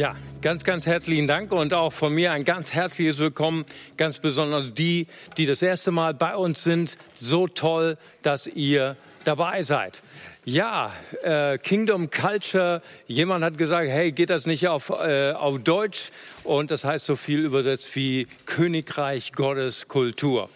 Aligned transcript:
Ja, 0.00 0.16
ganz, 0.40 0.64
ganz 0.64 0.86
herzlichen 0.86 1.26
Dank 1.26 1.52
und 1.52 1.74
auch 1.74 1.92
von 1.92 2.14
mir 2.14 2.32
ein 2.32 2.46
ganz 2.46 2.72
herzliches 2.72 3.18
Willkommen, 3.18 3.66
ganz 3.98 4.18
besonders 4.18 4.72
die, 4.72 5.08
die 5.36 5.44
das 5.44 5.60
erste 5.60 5.90
Mal 5.90 6.14
bei 6.14 6.36
uns 6.36 6.62
sind. 6.62 6.96
So 7.16 7.46
toll, 7.46 7.98
dass 8.22 8.46
ihr 8.46 8.96
dabei 9.24 9.60
seid. 9.60 10.00
Ja, 10.46 10.90
äh, 11.22 11.58
Kingdom 11.58 12.10
Culture. 12.10 12.80
Jemand 13.08 13.44
hat 13.44 13.58
gesagt, 13.58 13.90
hey, 13.90 14.10
geht 14.10 14.30
das 14.30 14.46
nicht 14.46 14.68
auf, 14.68 14.88
äh, 14.88 15.32
auf 15.32 15.58
Deutsch? 15.58 16.12
Und 16.44 16.70
das 16.70 16.82
heißt 16.82 17.04
so 17.04 17.14
viel 17.14 17.40
übersetzt 17.40 17.94
wie 17.94 18.26
Königreich 18.46 19.32
Gottes 19.32 19.86
Kultur. 19.86 20.48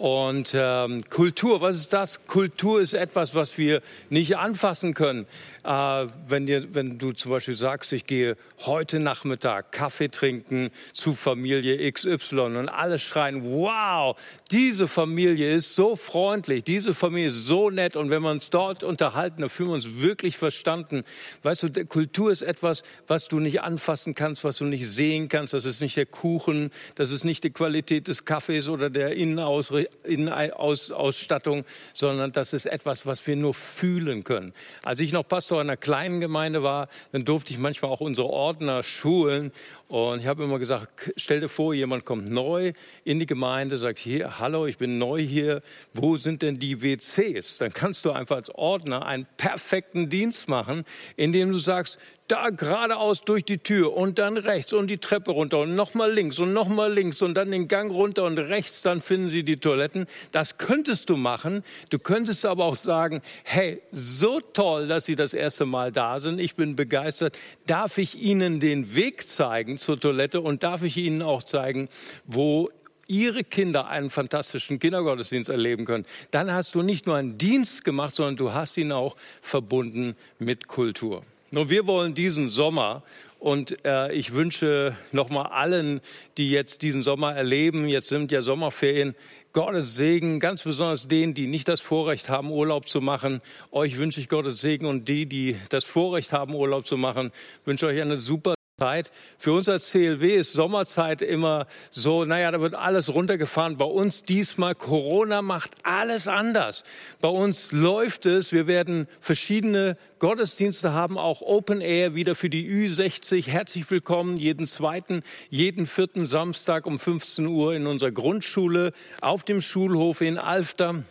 Und 0.00 0.52
ähm, 0.54 1.04
Kultur, 1.10 1.60
was 1.60 1.76
ist 1.76 1.92
das? 1.92 2.26
Kultur 2.26 2.80
ist 2.80 2.94
etwas, 2.94 3.34
was 3.34 3.58
wir 3.58 3.82
nicht 4.08 4.38
anfassen 4.38 4.94
können. 4.94 5.26
Äh, 5.64 6.06
wenn, 6.26 6.46
dir, 6.46 6.74
wenn 6.74 6.98
du 6.98 7.12
zum 7.12 7.30
Beispiel 7.32 7.54
sagst, 7.54 7.92
ich 7.92 8.06
gehe 8.06 8.38
heute 8.60 8.98
Nachmittag 8.98 9.72
Kaffee 9.72 10.08
trinken 10.08 10.70
zu 10.94 11.12
Familie 11.12 11.92
XY 11.92 12.56
und 12.56 12.70
alle 12.70 12.98
schreien, 12.98 13.44
wow, 13.44 14.16
diese 14.50 14.88
Familie 14.88 15.50
ist 15.50 15.74
so 15.74 15.96
freundlich, 15.96 16.64
diese 16.64 16.94
Familie 16.94 17.28
ist 17.28 17.44
so 17.44 17.68
nett 17.68 17.94
und 17.96 18.08
wenn 18.08 18.22
wir 18.22 18.30
uns 18.30 18.48
dort 18.48 18.82
unterhalten, 18.84 19.42
dann 19.42 19.50
fühlen 19.50 19.68
wir 19.70 19.74
uns 19.74 20.00
wirklich 20.00 20.38
verstanden. 20.38 21.02
Weißt 21.42 21.64
du, 21.64 21.84
Kultur 21.84 22.30
ist 22.30 22.42
etwas, 22.42 22.82
was 23.06 23.28
du 23.28 23.38
nicht 23.38 23.60
anfassen 23.60 24.14
kannst, 24.14 24.44
was 24.44 24.56
du 24.58 24.64
nicht 24.64 24.88
sehen 24.88 25.28
kannst. 25.28 25.52
Das 25.52 25.66
ist 25.66 25.82
nicht 25.82 25.96
der 25.96 26.06
Kuchen, 26.06 26.70
das 26.94 27.10
ist 27.10 27.24
nicht 27.24 27.42
die 27.44 27.50
Qualität 27.50 28.08
des 28.08 28.24
Kaffees 28.24 28.68
oder 28.68 28.88
der 28.88 29.12
Innenausstattung, 29.12 31.64
sondern 31.92 32.32
das 32.32 32.54
ist 32.54 32.66
etwas, 32.66 33.04
was 33.04 33.26
wir 33.26 33.36
nur 33.36 33.52
fühlen 33.52 34.24
können. 34.24 34.54
Als 34.82 35.00
ich 35.00 35.12
noch 35.12 35.28
Pastor 35.28 35.49
Pastor 35.50 35.60
einer 35.60 35.76
kleinen 35.76 36.20
Gemeinde 36.20 36.62
war, 36.62 36.86
dann 37.10 37.24
durfte 37.24 37.52
ich 37.52 37.58
manchmal 37.58 37.90
auch 37.90 38.00
unsere 38.00 38.28
Ordner 38.28 38.84
schulen. 38.84 39.50
Und 39.88 40.20
ich 40.20 40.28
habe 40.28 40.44
immer 40.44 40.60
gesagt, 40.60 41.12
stell 41.16 41.40
dir 41.40 41.48
vor, 41.48 41.74
jemand 41.74 42.04
kommt 42.04 42.30
neu 42.30 42.72
in 43.02 43.18
die 43.18 43.26
Gemeinde, 43.26 43.76
sagt 43.76 43.98
hier, 43.98 44.38
hallo, 44.38 44.66
ich 44.66 44.78
bin 44.78 44.98
neu 44.98 45.20
hier, 45.20 45.62
wo 45.92 46.16
sind 46.18 46.42
denn 46.42 46.60
die 46.60 46.82
WCs? 46.82 47.58
Dann 47.58 47.72
kannst 47.72 48.04
du 48.04 48.12
einfach 48.12 48.36
als 48.36 48.54
Ordner 48.54 49.06
einen 49.06 49.26
perfekten 49.38 50.08
Dienst 50.08 50.46
machen, 50.46 50.84
indem 51.16 51.50
du 51.50 51.58
sagst, 51.58 51.98
da 52.30 52.50
geradeaus 52.50 53.24
durch 53.24 53.44
die 53.44 53.58
Tür 53.58 53.96
und 53.96 54.18
dann 54.18 54.36
rechts 54.36 54.72
und 54.72 54.88
die 54.88 54.98
Treppe 54.98 55.32
runter 55.32 55.58
und 55.60 55.74
nochmal 55.74 56.12
links 56.12 56.38
und 56.38 56.52
nochmal 56.52 56.92
links 56.92 57.22
und 57.22 57.34
dann 57.34 57.50
den 57.50 57.68
Gang 57.68 57.90
runter 57.90 58.24
und 58.24 58.38
rechts, 58.38 58.82
dann 58.82 59.02
finden 59.02 59.28
Sie 59.28 59.42
die 59.42 59.56
Toiletten. 59.58 60.06
Das 60.30 60.58
könntest 60.58 61.10
du 61.10 61.16
machen. 61.16 61.64
Du 61.90 61.98
könntest 61.98 62.44
aber 62.44 62.64
auch 62.64 62.76
sagen, 62.76 63.22
hey, 63.44 63.82
so 63.92 64.40
toll, 64.40 64.86
dass 64.86 65.06
Sie 65.06 65.16
das 65.16 65.34
erste 65.34 65.66
Mal 65.66 65.92
da 65.92 66.20
sind. 66.20 66.40
Ich 66.40 66.54
bin 66.54 66.76
begeistert. 66.76 67.38
Darf 67.66 67.98
ich 67.98 68.20
Ihnen 68.20 68.60
den 68.60 68.94
Weg 68.94 69.26
zeigen 69.26 69.76
zur 69.76 69.98
Toilette 69.98 70.40
und 70.40 70.62
darf 70.62 70.82
ich 70.82 70.96
Ihnen 70.96 71.22
auch 71.22 71.42
zeigen, 71.42 71.88
wo 72.24 72.68
ihre 73.08 73.42
Kinder 73.42 73.88
einen 73.88 74.08
fantastischen 74.08 74.78
Kindergottesdienst 74.78 75.48
erleben 75.48 75.84
können, 75.84 76.06
dann 76.30 76.52
hast 76.52 76.76
du 76.76 76.82
nicht 76.82 77.06
nur 77.06 77.16
einen 77.16 77.38
Dienst 77.38 77.84
gemacht, 77.84 78.14
sondern 78.14 78.36
du 78.36 78.52
hast 78.52 78.76
ihn 78.76 78.92
auch 78.92 79.16
verbunden 79.42 80.14
mit 80.38 80.68
Kultur. 80.68 81.24
Nun, 81.52 81.68
wir 81.68 81.88
wollen 81.88 82.14
diesen 82.14 82.48
Sommer 82.48 83.02
und 83.40 83.84
äh, 83.84 84.12
ich 84.12 84.34
wünsche 84.34 84.96
nochmal 85.10 85.46
allen, 85.46 86.00
die 86.38 86.48
jetzt 86.48 86.82
diesen 86.82 87.02
Sommer 87.02 87.34
erleben, 87.34 87.88
jetzt 87.88 88.06
sind 88.06 88.30
ja 88.30 88.42
Sommerferien, 88.42 89.16
Gottes 89.52 89.96
Segen, 89.96 90.38
ganz 90.38 90.62
besonders 90.62 91.08
denen, 91.08 91.34
die 91.34 91.48
nicht 91.48 91.66
das 91.66 91.80
Vorrecht 91.80 92.28
haben, 92.28 92.52
Urlaub 92.52 92.88
zu 92.88 93.00
machen. 93.00 93.40
Euch 93.72 93.98
wünsche 93.98 94.20
ich 94.20 94.28
Gottes 94.28 94.60
Segen 94.60 94.86
und 94.86 95.08
die, 95.08 95.26
die 95.26 95.56
das 95.70 95.82
Vorrecht 95.82 96.32
haben, 96.32 96.54
Urlaub 96.54 96.86
zu 96.86 96.96
machen, 96.96 97.32
wünsche 97.64 97.88
euch 97.88 98.00
eine 98.00 98.16
super 98.16 98.54
Zeit. 98.80 99.12
Für 99.36 99.52
uns 99.52 99.68
als 99.68 99.90
CLW 99.90 100.36
ist 100.36 100.54
Sommerzeit 100.54 101.20
immer 101.20 101.66
so, 101.90 102.24
naja, 102.24 102.50
da 102.50 102.62
wird 102.62 102.74
alles 102.74 103.12
runtergefahren. 103.12 103.76
Bei 103.76 103.84
uns 103.84 104.22
diesmal, 104.22 104.74
Corona 104.74 105.42
macht 105.42 105.72
alles 105.82 106.26
anders. 106.26 106.82
Bei 107.20 107.28
uns 107.28 107.72
läuft 107.72 108.24
es, 108.24 108.52
wir 108.52 108.66
werden 108.66 109.06
verschiedene 109.20 109.98
Gottesdienste 110.18 110.94
haben, 110.94 111.18
auch 111.18 111.42
Open 111.42 111.82
Air 111.82 112.14
wieder 112.14 112.34
für 112.34 112.48
die 112.48 112.66
Ü60. 112.70 113.48
Herzlich 113.48 113.90
willkommen 113.90 114.38
jeden 114.38 114.66
zweiten, 114.66 115.24
jeden 115.50 115.84
vierten 115.84 116.24
Samstag 116.24 116.86
um 116.86 116.98
15 116.98 117.46
Uhr 117.46 117.74
in 117.74 117.86
unserer 117.86 118.12
Grundschule 118.12 118.94
auf 119.20 119.44
dem 119.44 119.60
Schulhof 119.60 120.22
in 120.22 120.38
Alfter. 120.38 121.04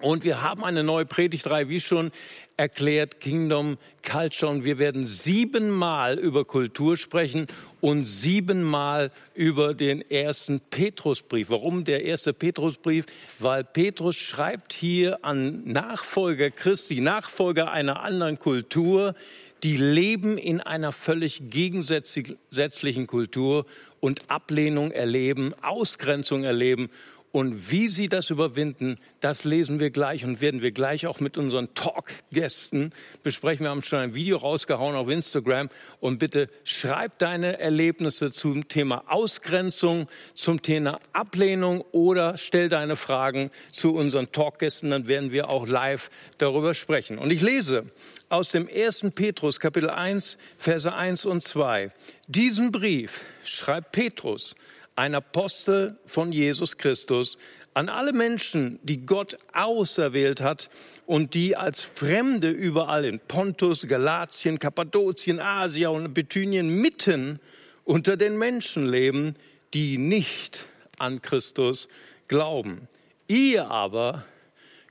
Und 0.00 0.24
wir 0.24 0.42
haben 0.42 0.64
eine 0.64 0.82
neue 0.82 1.06
Predigtreihe, 1.06 1.68
wie 1.68 1.80
schon 1.80 2.10
erklärt, 2.56 3.20
Kingdom 3.20 3.78
Culture. 4.02 4.50
Und 4.50 4.64
wir 4.64 4.78
werden 4.78 5.06
siebenmal 5.06 6.18
über 6.18 6.44
Kultur 6.44 6.96
sprechen 6.96 7.46
und 7.80 8.04
siebenmal 8.04 9.10
über 9.34 9.74
den 9.74 10.08
ersten 10.10 10.60
Petrusbrief. 10.60 11.50
Warum 11.50 11.84
der 11.84 12.04
erste 12.04 12.32
Petrusbrief? 12.32 13.06
Weil 13.38 13.64
Petrus 13.64 14.16
schreibt 14.16 14.72
hier 14.72 15.24
an 15.24 15.64
Nachfolger 15.64 16.50
Christi, 16.50 17.00
Nachfolger 17.00 17.72
einer 17.72 18.02
anderen 18.02 18.38
Kultur, 18.38 19.14
die 19.62 19.76
leben 19.76 20.36
in 20.36 20.60
einer 20.60 20.92
völlig 20.92 21.42
gegensätzlichen 21.48 23.06
Kultur 23.06 23.66
und 24.00 24.30
Ablehnung 24.30 24.90
erleben, 24.90 25.54
Ausgrenzung 25.62 26.44
erleben. 26.44 26.90
Und 27.34 27.72
wie 27.72 27.88
sie 27.88 28.08
das 28.08 28.30
überwinden, 28.30 28.96
das 29.18 29.42
lesen 29.42 29.80
wir 29.80 29.90
gleich 29.90 30.24
und 30.24 30.40
werden 30.40 30.62
wir 30.62 30.70
gleich 30.70 31.08
auch 31.08 31.18
mit 31.18 31.36
unseren 31.36 31.74
Talk-Gästen 31.74 32.92
besprechen. 33.24 33.64
Wir 33.64 33.70
haben 33.70 33.82
schon 33.82 33.98
ein 33.98 34.14
Video 34.14 34.36
rausgehauen 34.36 34.94
auf 34.94 35.08
Instagram. 35.08 35.68
Und 35.98 36.18
bitte 36.18 36.48
schreib 36.62 37.18
deine 37.18 37.58
Erlebnisse 37.58 38.30
zum 38.30 38.68
Thema 38.68 39.02
Ausgrenzung, 39.08 40.06
zum 40.36 40.62
Thema 40.62 41.00
Ablehnung 41.12 41.84
oder 41.90 42.36
stell 42.36 42.68
deine 42.68 42.94
Fragen 42.94 43.50
zu 43.72 43.94
unseren 43.94 44.30
Talk-Gästen. 44.30 44.90
Dann 44.90 45.08
werden 45.08 45.32
wir 45.32 45.50
auch 45.50 45.66
live 45.66 46.10
darüber 46.38 46.72
sprechen. 46.72 47.18
Und 47.18 47.32
ich 47.32 47.42
lese 47.42 47.86
aus 48.28 48.50
dem 48.50 48.68
1. 48.72 49.06
Petrus, 49.12 49.58
Kapitel 49.58 49.90
1, 49.90 50.38
Verse 50.56 50.94
1 50.94 51.24
und 51.24 51.42
2. 51.42 51.90
Diesen 52.28 52.70
Brief 52.70 53.22
schreibt 53.42 53.90
Petrus 53.90 54.54
ein 54.96 55.14
Apostel 55.14 55.98
von 56.06 56.32
Jesus 56.32 56.76
Christus, 56.76 57.38
an 57.74 57.88
alle 57.88 58.12
Menschen, 58.12 58.78
die 58.84 59.04
Gott 59.04 59.36
auserwählt 59.52 60.40
hat 60.40 60.70
und 61.06 61.34
die 61.34 61.56
als 61.56 61.80
Fremde 61.80 62.50
überall 62.50 63.04
in 63.04 63.18
Pontus, 63.18 63.88
Galatien, 63.88 64.60
Kappadokien, 64.60 65.40
Asia 65.40 65.88
und 65.88 66.14
Bithynien 66.14 66.80
mitten 66.80 67.40
unter 67.82 68.16
den 68.16 68.38
Menschen 68.38 68.86
leben, 68.86 69.34
die 69.74 69.98
nicht 69.98 70.66
an 70.98 71.20
Christus 71.20 71.88
glauben. 72.28 72.88
Ihr 73.26 73.70
aber 73.70 74.24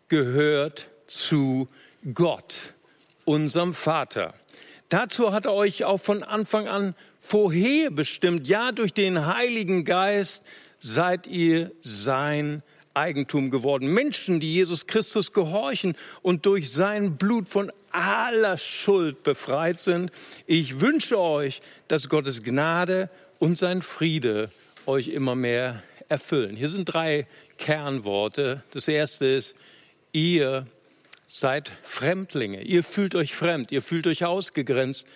gehört 0.10 0.90
zu 1.08 1.70
Gott, 2.14 2.60
unserem 3.24 3.74
Vater. 3.74 4.34
Dazu 4.90 5.32
hat 5.32 5.46
er 5.46 5.54
euch 5.54 5.86
auch 5.86 6.02
von 6.02 6.22
Anfang 6.22 6.68
an 6.68 6.96
vorherbestimmt. 7.24 8.48
Ja, 8.48 8.72
durch 8.74 8.94
den 8.94 9.26
Heiligen 9.26 9.86
Geist 9.86 10.44
seid 10.80 11.26
ihr 11.26 11.72
sein 11.82 12.62
Eigentum 12.94 13.50
geworden. 13.50 13.88
Menschen, 13.88 14.40
die 14.42 14.54
Jesus 14.54 14.88
Christus 14.88 15.32
gehorchen 15.32 15.96
und 16.22 16.46
durch 16.46 16.72
sein 16.72 17.18
Blut 17.18 17.48
von 17.48 17.72
aller 17.92 18.58
Schuld 18.58 19.24
befreit 19.24 19.80
sind. 19.80 20.12
Ich 20.48 20.82
wünsche 20.82 21.18
euch, 21.18 21.62
dass 21.88 22.10
Gottes 22.10 22.44
Gnade 22.44 23.10
und 23.40 23.58
sein 23.58 23.82
Friede 23.82 24.52
euch 24.86 25.08
immer 25.08 25.36
mehr 25.36 25.82
erfüllen. 26.10 26.56
Hier 26.56 26.70
sind 26.70 26.86
drei 26.86 27.26
Kernworte. 27.58 28.64
Das 28.72 28.88
erste 28.88 29.26
ist, 29.26 29.56
ihr 30.12 30.68
seid 31.28 31.72
Fremdlinge. 31.84 32.62
Ihr 32.64 32.84
fühlt 32.84 33.16
euch 33.16 33.34
fremd, 33.34 33.72
ihr 33.72 33.82
fühlt 33.82 34.08
euch 34.08 34.26
ausgegrenzt. 34.26 35.08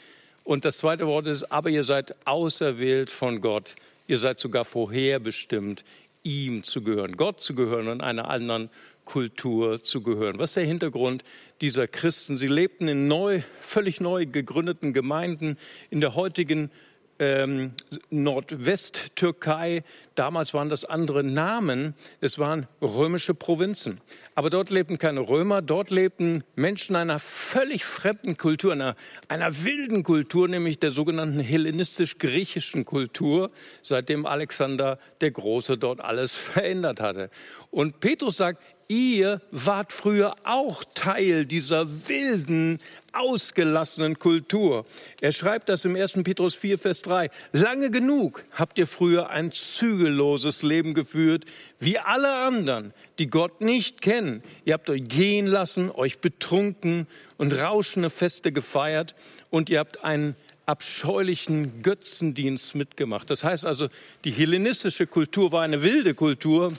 Und 0.47 0.63
das 0.63 0.77
zweite 0.77 1.07
Wort 1.07 1.27
ist, 1.27 1.51
aber 1.51 1.69
ihr 1.69 1.83
seid 1.83 2.15
auserwählt 2.25 3.09
von 3.09 3.41
Gott. 3.41 3.75
Ihr 4.07 4.17
seid 4.17 4.39
sogar 4.39 4.63
vorherbestimmt, 4.63 5.83
ihm 6.23 6.63
zu 6.63 6.81
gehören, 6.81 7.17
Gott 7.17 7.41
zu 7.41 7.53
gehören 7.53 7.89
und 7.89 7.99
einer 7.99 8.29
anderen 8.29 8.69
Kultur 9.03 9.83
zu 9.83 10.01
gehören. 10.01 10.39
Was 10.39 10.51
ist 10.51 10.55
der 10.55 10.63
Hintergrund 10.63 11.25
dieser 11.59 11.85
Christen? 11.89 12.37
Sie 12.37 12.47
lebten 12.47 12.87
in 12.87 13.09
neu, 13.09 13.41
völlig 13.59 13.99
neu 13.99 14.25
gegründeten 14.25 14.93
Gemeinden 14.93 15.57
in 15.89 15.99
der 15.99 16.15
heutigen 16.15 16.71
ähm, 17.19 17.71
Nordwesttürkei. 18.09 19.83
Damals 20.15 20.53
waren 20.53 20.69
das 20.69 20.85
andere 20.85 21.23
Namen. 21.23 21.95
Es 22.21 22.39
waren 22.39 22.67
römische 22.81 23.33
Provinzen. 23.33 23.99
Aber 24.35 24.49
dort 24.49 24.69
lebten 24.69 24.97
keine 24.97 25.21
Römer, 25.21 25.61
dort 25.61 25.89
lebten 25.89 26.43
Menschen 26.55 26.95
einer 26.95 27.19
völlig 27.19 27.85
fremden 27.85 28.37
Kultur, 28.37 28.71
einer, 28.71 28.95
einer 29.27 29.63
wilden 29.63 30.03
Kultur, 30.03 30.47
nämlich 30.47 30.79
der 30.79 30.91
sogenannten 30.91 31.39
hellenistisch-griechischen 31.39 32.85
Kultur, 32.85 33.51
seitdem 33.81 34.25
Alexander 34.25 34.99
der 35.21 35.31
Große 35.31 35.77
dort 35.77 36.01
alles 36.01 36.31
verändert 36.31 36.99
hatte. 36.99 37.29
Und 37.71 37.99
Petrus 37.99 38.37
sagt, 38.37 38.61
ihr 38.87 39.41
wart 39.51 39.91
früher 39.93 40.35
auch 40.43 40.83
Teil 40.93 41.45
dieser 41.45 41.87
wilden, 42.07 42.79
ausgelassenen 43.13 44.19
Kultur. 44.19 44.85
Er 45.21 45.31
schreibt 45.31 45.69
das 45.69 45.85
im 45.85 45.95
1. 45.95 46.13
Petrus 46.23 46.55
4, 46.55 46.77
Vers 46.77 47.01
3. 47.01 47.29
Lange 47.51 47.89
genug 47.89 48.43
habt 48.51 48.77
ihr 48.77 48.87
früher 48.87 49.29
ein 49.29 49.51
zügelloses 49.51 50.61
Leben 50.61 50.93
geführt, 50.93 51.45
wie 51.79 51.97
alle 51.97 52.35
anderen, 52.35 52.93
die 53.19 53.27
Gott 53.27 53.61
nicht 53.61 54.01
kennen. 54.01 54.43
Ihr 54.65 54.75
habt 54.75 54.89
euch 54.89 55.03
gehen 55.07 55.47
lassen, 55.47 55.89
euch 55.91 56.19
betrunken 56.19 57.07
und 57.37 57.53
rauschende 57.53 58.09
Feste 58.09 58.51
gefeiert 58.51 59.15
und 59.49 59.69
ihr 59.69 59.79
habt 59.79 60.03
einen 60.03 60.35
abscheulichen 60.67 61.81
Götzendienst 61.81 62.75
mitgemacht. 62.75 63.29
Das 63.29 63.43
heißt 63.43 63.65
also, 63.65 63.87
die 64.25 64.31
hellenistische 64.31 65.07
Kultur 65.07 65.53
war 65.53 65.63
eine 65.63 65.81
wilde 65.81 66.13
Kultur, 66.13 66.73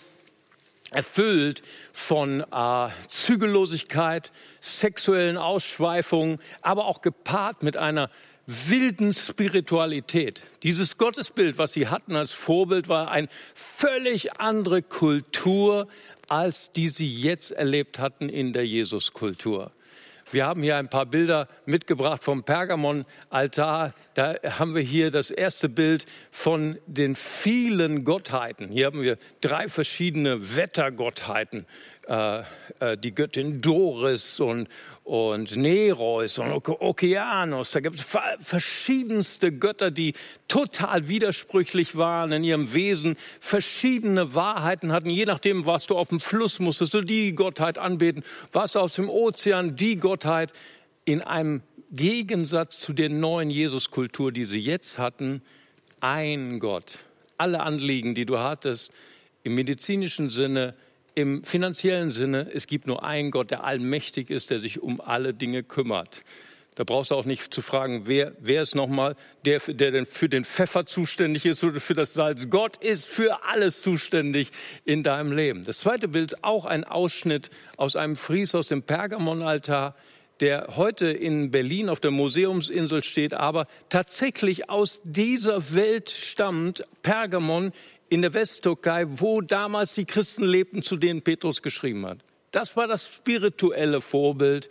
erfüllt 0.90 1.62
von 1.92 2.40
äh, 2.40 2.88
Zügellosigkeit, 3.08 4.32
sexuellen 4.60 5.36
Ausschweifungen, 5.36 6.38
aber 6.62 6.86
auch 6.86 7.00
gepaart 7.00 7.62
mit 7.62 7.76
einer 7.76 8.10
wilden 8.46 9.12
Spiritualität. 9.12 10.42
Dieses 10.62 10.96
Gottesbild, 10.96 11.58
was 11.58 11.72
sie 11.72 11.88
hatten 11.88 12.16
als 12.16 12.32
Vorbild, 12.32 12.88
war 12.88 13.10
eine 13.10 13.28
völlig 13.54 14.40
andere 14.40 14.82
Kultur, 14.82 15.86
als 16.28 16.72
die 16.72 16.88
sie 16.88 17.08
jetzt 17.10 17.50
erlebt 17.50 17.98
hatten 17.98 18.30
in 18.30 18.54
der 18.54 18.66
Jesuskultur. 18.66 19.70
Wir 20.30 20.44
haben 20.44 20.62
hier 20.62 20.76
ein 20.76 20.90
paar 20.90 21.06
Bilder 21.06 21.48
mitgebracht 21.64 22.22
vom 22.22 22.44
Pergamon-Altar. 22.44 23.94
Da 24.12 24.34
haben 24.58 24.74
wir 24.74 24.82
hier 24.82 25.10
das 25.10 25.30
erste 25.30 25.70
Bild 25.70 26.04
von 26.30 26.78
den 26.86 27.14
vielen 27.14 28.04
Gottheiten. 28.04 28.68
Hier 28.68 28.86
haben 28.86 29.00
wir 29.00 29.16
drei 29.40 29.68
verschiedene 29.68 30.54
Wettergottheiten. 30.54 31.66
Äh, 32.08 32.42
äh, 32.80 32.96
die 32.96 33.14
Göttin 33.14 33.60
Doris 33.60 34.40
und, 34.40 34.68
und 35.04 35.54
Nereus 35.56 36.38
und 36.38 36.50
Okeanos. 36.52 37.72
Da 37.72 37.80
gibt 37.80 37.96
es 37.96 38.06
verschiedenste 38.40 39.52
Götter, 39.52 39.90
die 39.90 40.14
total 40.48 41.08
widersprüchlich 41.08 41.96
waren 41.96 42.32
in 42.32 42.44
ihrem 42.44 42.72
Wesen, 42.72 43.18
verschiedene 43.40 44.34
Wahrheiten 44.34 44.90
hatten. 44.90 45.10
Je 45.10 45.26
nachdem, 45.26 45.66
was 45.66 45.86
du 45.86 45.98
auf 45.98 46.08
dem 46.08 46.18
Fluss 46.18 46.60
musstest 46.60 46.94
du 46.94 47.02
die 47.02 47.34
Gottheit 47.34 47.76
anbeten, 47.76 48.24
was 48.52 48.74
aus 48.74 48.94
dem 48.94 49.10
Ozean 49.10 49.76
die 49.76 49.96
Gottheit 49.96 50.54
in 51.04 51.20
einem 51.20 51.60
Gegensatz 51.92 52.80
zu 52.80 52.94
der 52.94 53.10
neuen 53.10 53.50
Jesuskultur, 53.50 54.32
die 54.32 54.44
sie 54.44 54.60
jetzt 54.60 54.96
hatten, 54.96 55.42
ein 56.00 56.58
Gott. 56.58 57.00
Alle 57.36 57.60
Anliegen, 57.60 58.14
die 58.14 58.24
du 58.24 58.38
hattest, 58.38 58.92
im 59.42 59.54
medizinischen 59.54 60.30
Sinne, 60.30 60.74
im 61.18 61.42
finanziellen 61.42 62.12
Sinne, 62.12 62.48
es 62.54 62.68
gibt 62.68 62.86
nur 62.86 63.02
einen 63.02 63.32
Gott, 63.32 63.50
der 63.50 63.64
allmächtig 63.64 64.30
ist, 64.30 64.50
der 64.50 64.60
sich 64.60 64.80
um 64.80 65.00
alle 65.00 65.34
Dinge 65.34 65.64
kümmert. 65.64 66.22
Da 66.76 66.84
brauchst 66.84 67.10
du 67.10 67.16
auch 67.16 67.24
nicht 67.24 67.52
zu 67.52 67.60
fragen, 67.60 68.02
wer, 68.04 68.34
wer 68.38 68.62
ist 68.62 68.76
nochmal 68.76 69.16
der, 69.44 69.58
der 69.58 69.90
denn 69.90 70.06
für 70.06 70.28
den 70.28 70.44
Pfeffer 70.44 70.86
zuständig 70.86 71.44
ist 71.44 71.64
oder 71.64 71.80
für 71.80 71.94
das 71.94 72.14
Salz. 72.14 72.48
Gott 72.50 72.76
ist 72.76 73.08
für 73.08 73.44
alles 73.48 73.82
zuständig 73.82 74.52
in 74.84 75.02
deinem 75.02 75.32
Leben. 75.32 75.64
Das 75.64 75.80
zweite 75.80 76.06
Bild 76.06 76.44
auch 76.44 76.64
ein 76.64 76.84
Ausschnitt 76.84 77.50
aus 77.76 77.96
einem 77.96 78.14
Fries 78.14 78.54
aus 78.54 78.68
dem 78.68 78.84
Pergamonaltar, 78.84 79.96
der 80.38 80.76
heute 80.76 81.06
in 81.08 81.50
Berlin 81.50 81.88
auf 81.88 81.98
der 81.98 82.12
Museumsinsel 82.12 83.02
steht, 83.02 83.34
aber 83.34 83.66
tatsächlich 83.88 84.70
aus 84.70 85.00
dieser 85.02 85.74
Welt 85.74 86.10
stammt. 86.10 86.84
Pergamon 87.02 87.72
in 88.08 88.22
der 88.22 88.34
Westtürkei, 88.34 89.06
wo 89.08 89.40
damals 89.40 89.94
die 89.94 90.04
Christen 90.04 90.44
lebten, 90.44 90.82
zu 90.82 90.96
denen 90.96 91.22
Petrus 91.22 91.62
geschrieben 91.62 92.06
hat. 92.06 92.18
Das 92.50 92.76
war 92.76 92.86
das 92.86 93.06
spirituelle 93.06 94.00
Vorbild. 94.00 94.70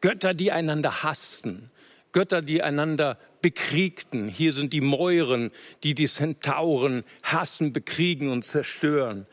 Götter, 0.00 0.34
die 0.34 0.52
einander 0.52 1.02
hassten. 1.02 1.70
Götter, 2.12 2.42
die 2.42 2.62
einander 2.62 3.18
bekriegten. 3.42 4.28
Hier 4.28 4.52
sind 4.52 4.72
die 4.72 4.80
Mäuren, 4.80 5.50
die 5.82 5.94
die 5.94 6.06
Zentauren 6.06 7.04
hassen, 7.22 7.72
bekriegen 7.72 8.30
und 8.30 8.44
zerstören. 8.44 9.26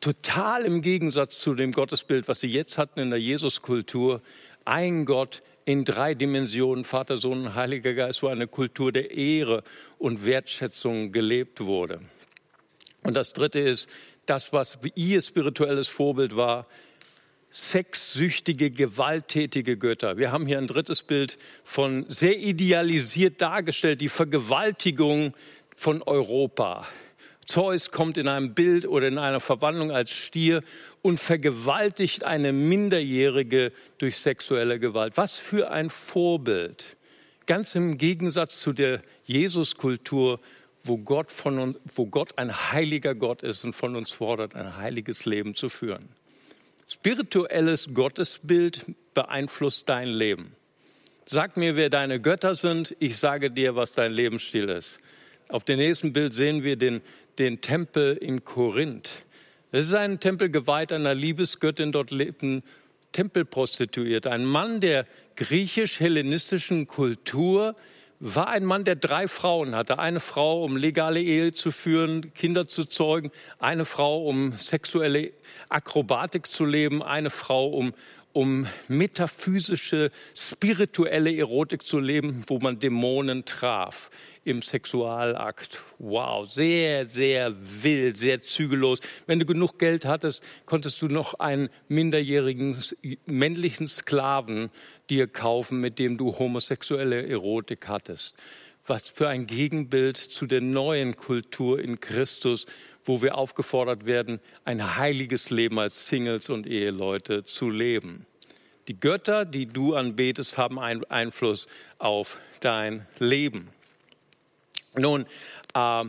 Total 0.00 0.64
im 0.64 0.82
Gegensatz 0.82 1.38
zu 1.38 1.54
dem 1.54 1.72
Gottesbild, 1.72 2.26
was 2.28 2.40
sie 2.40 2.48
jetzt 2.48 2.78
hatten 2.78 3.00
in 3.00 3.10
der 3.10 3.20
Jesuskultur. 3.20 4.20
Ein 4.64 5.04
Gott 5.04 5.42
in 5.64 5.84
drei 5.84 6.14
Dimensionen, 6.14 6.84
Vater, 6.84 7.18
Sohn 7.18 7.46
und 7.46 7.54
Heiliger 7.54 7.94
Geist, 7.94 8.22
wo 8.22 8.28
eine 8.28 8.48
Kultur 8.48 8.90
der 8.90 9.12
Ehre 9.12 9.62
und 9.98 10.24
Wertschätzung 10.24 11.12
gelebt 11.12 11.60
wurde. 11.60 12.00
Und 13.02 13.16
das 13.16 13.32
Dritte 13.32 13.58
ist 13.58 13.88
das, 14.26 14.52
was 14.52 14.78
ihr 14.94 15.20
spirituelles 15.20 15.88
Vorbild 15.88 16.36
war, 16.36 16.66
sexsüchtige, 17.50 18.70
gewalttätige 18.70 19.76
Götter. 19.76 20.16
Wir 20.16 20.32
haben 20.32 20.46
hier 20.46 20.58
ein 20.58 20.66
drittes 20.66 21.02
Bild 21.02 21.38
von 21.64 22.06
sehr 22.08 22.38
idealisiert 22.38 23.42
dargestellt, 23.42 24.00
die 24.00 24.08
Vergewaltigung 24.08 25.34
von 25.76 26.02
Europa. 26.02 26.86
Zeus 27.44 27.90
kommt 27.90 28.16
in 28.16 28.28
einem 28.28 28.54
Bild 28.54 28.86
oder 28.86 29.08
in 29.08 29.18
einer 29.18 29.40
Verwandlung 29.40 29.90
als 29.90 30.10
Stier 30.10 30.62
und 31.02 31.18
vergewaltigt 31.18 32.24
eine 32.24 32.52
Minderjährige 32.52 33.72
durch 33.98 34.16
sexuelle 34.16 34.78
Gewalt. 34.78 35.16
Was 35.16 35.36
für 35.36 35.70
ein 35.70 35.90
Vorbild. 35.90 36.96
Ganz 37.46 37.74
im 37.74 37.98
Gegensatz 37.98 38.60
zu 38.60 38.72
der 38.72 39.02
Jesuskultur, 39.24 40.40
wo 40.84 40.98
Gott, 40.98 41.30
von 41.30 41.58
uns, 41.58 41.80
wo 41.94 42.06
Gott 42.06 42.38
ein 42.38 42.72
heiliger 42.72 43.14
Gott 43.14 43.42
ist 43.42 43.64
und 43.64 43.74
von 43.74 43.96
uns 43.96 44.10
fordert, 44.10 44.54
ein 44.54 44.76
heiliges 44.76 45.24
Leben 45.24 45.54
zu 45.54 45.68
führen. 45.68 46.08
Spirituelles 46.88 47.88
Gottesbild 47.94 48.86
beeinflusst 49.14 49.88
dein 49.88 50.08
Leben. 50.08 50.54
Sag 51.24 51.56
mir, 51.56 51.76
wer 51.76 51.88
deine 51.88 52.20
Götter 52.20 52.54
sind, 52.54 52.96
ich 52.98 53.16
sage 53.16 53.50
dir, 53.50 53.76
was 53.76 53.92
dein 53.92 54.12
Lebensstil 54.12 54.68
ist. 54.68 54.98
Auf 55.48 55.64
dem 55.64 55.78
nächsten 55.78 56.12
Bild 56.12 56.34
sehen 56.34 56.64
wir 56.64 56.76
den, 56.76 57.00
den 57.38 57.60
Tempel 57.60 58.16
in 58.16 58.44
Korinth. 58.44 59.22
Es 59.70 59.86
ist 59.86 59.94
ein 59.94 60.20
Tempel 60.20 60.50
geweiht 60.50 60.92
einer 60.92 61.14
Liebesgöttin, 61.14 61.92
dort 61.92 62.10
lebten 62.10 62.62
Tempelprostituierte. 63.12 64.30
Ein 64.30 64.44
Mann 64.44 64.80
der 64.80 65.06
griechisch-hellenistischen 65.36 66.86
Kultur, 66.86 67.76
war 68.24 68.48
ein 68.48 68.64
Mann, 68.64 68.84
der 68.84 68.94
drei 68.94 69.26
Frauen 69.26 69.74
hatte. 69.74 69.98
Eine 69.98 70.20
Frau, 70.20 70.62
um 70.62 70.76
legale 70.76 71.20
Ehe 71.20 71.50
zu 71.50 71.72
führen, 71.72 72.32
Kinder 72.34 72.68
zu 72.68 72.84
zeugen. 72.84 73.32
Eine 73.58 73.84
Frau, 73.84 74.24
um 74.28 74.52
sexuelle 74.52 75.32
Akrobatik 75.68 76.46
zu 76.46 76.64
leben. 76.64 77.02
Eine 77.02 77.30
Frau, 77.30 77.66
um, 77.66 77.92
um 78.32 78.68
metaphysische, 78.86 80.12
spirituelle 80.36 81.36
Erotik 81.36 81.84
zu 81.84 81.98
leben, 81.98 82.44
wo 82.46 82.60
man 82.60 82.78
Dämonen 82.78 83.44
traf 83.44 84.08
im 84.44 84.62
Sexualakt. 84.62 85.82
Wow, 85.98 86.48
sehr, 86.48 87.06
sehr 87.08 87.54
wild, 87.60 88.16
sehr 88.16 88.40
zügellos. 88.40 89.00
Wenn 89.26 89.40
du 89.40 89.46
genug 89.46 89.80
Geld 89.80 90.04
hattest, 90.04 90.44
konntest 90.64 91.02
du 91.02 91.08
noch 91.08 91.34
einen 91.34 91.70
minderjährigen 91.88 92.76
männlichen 93.26 93.88
Sklaven 93.88 94.70
dir 95.12 95.26
kaufen, 95.26 95.78
mit 95.78 95.98
dem 95.98 96.16
du 96.16 96.38
homosexuelle 96.38 97.28
Erotik 97.28 97.86
hattest. 97.86 98.34
Was 98.86 99.10
für 99.10 99.28
ein 99.28 99.46
Gegenbild 99.46 100.16
zu 100.16 100.46
der 100.46 100.62
neuen 100.62 101.16
Kultur 101.16 101.78
in 101.78 102.00
Christus, 102.00 102.64
wo 103.04 103.20
wir 103.20 103.36
aufgefordert 103.36 104.06
werden, 104.06 104.40
ein 104.64 104.96
heiliges 104.96 105.50
Leben 105.50 105.78
als 105.78 106.06
Singles 106.06 106.48
und 106.48 106.66
Eheleute 106.66 107.44
zu 107.44 107.68
leben. 107.68 108.24
Die 108.88 108.98
Götter, 108.98 109.44
die 109.44 109.66
du 109.66 109.94
anbetest, 109.94 110.56
haben 110.56 110.78
einen 110.78 111.04
Einfluss 111.04 111.66
auf 111.98 112.38
dein 112.60 113.06
Leben. 113.18 113.68
Nun, 114.96 115.26
äh, 115.74 116.04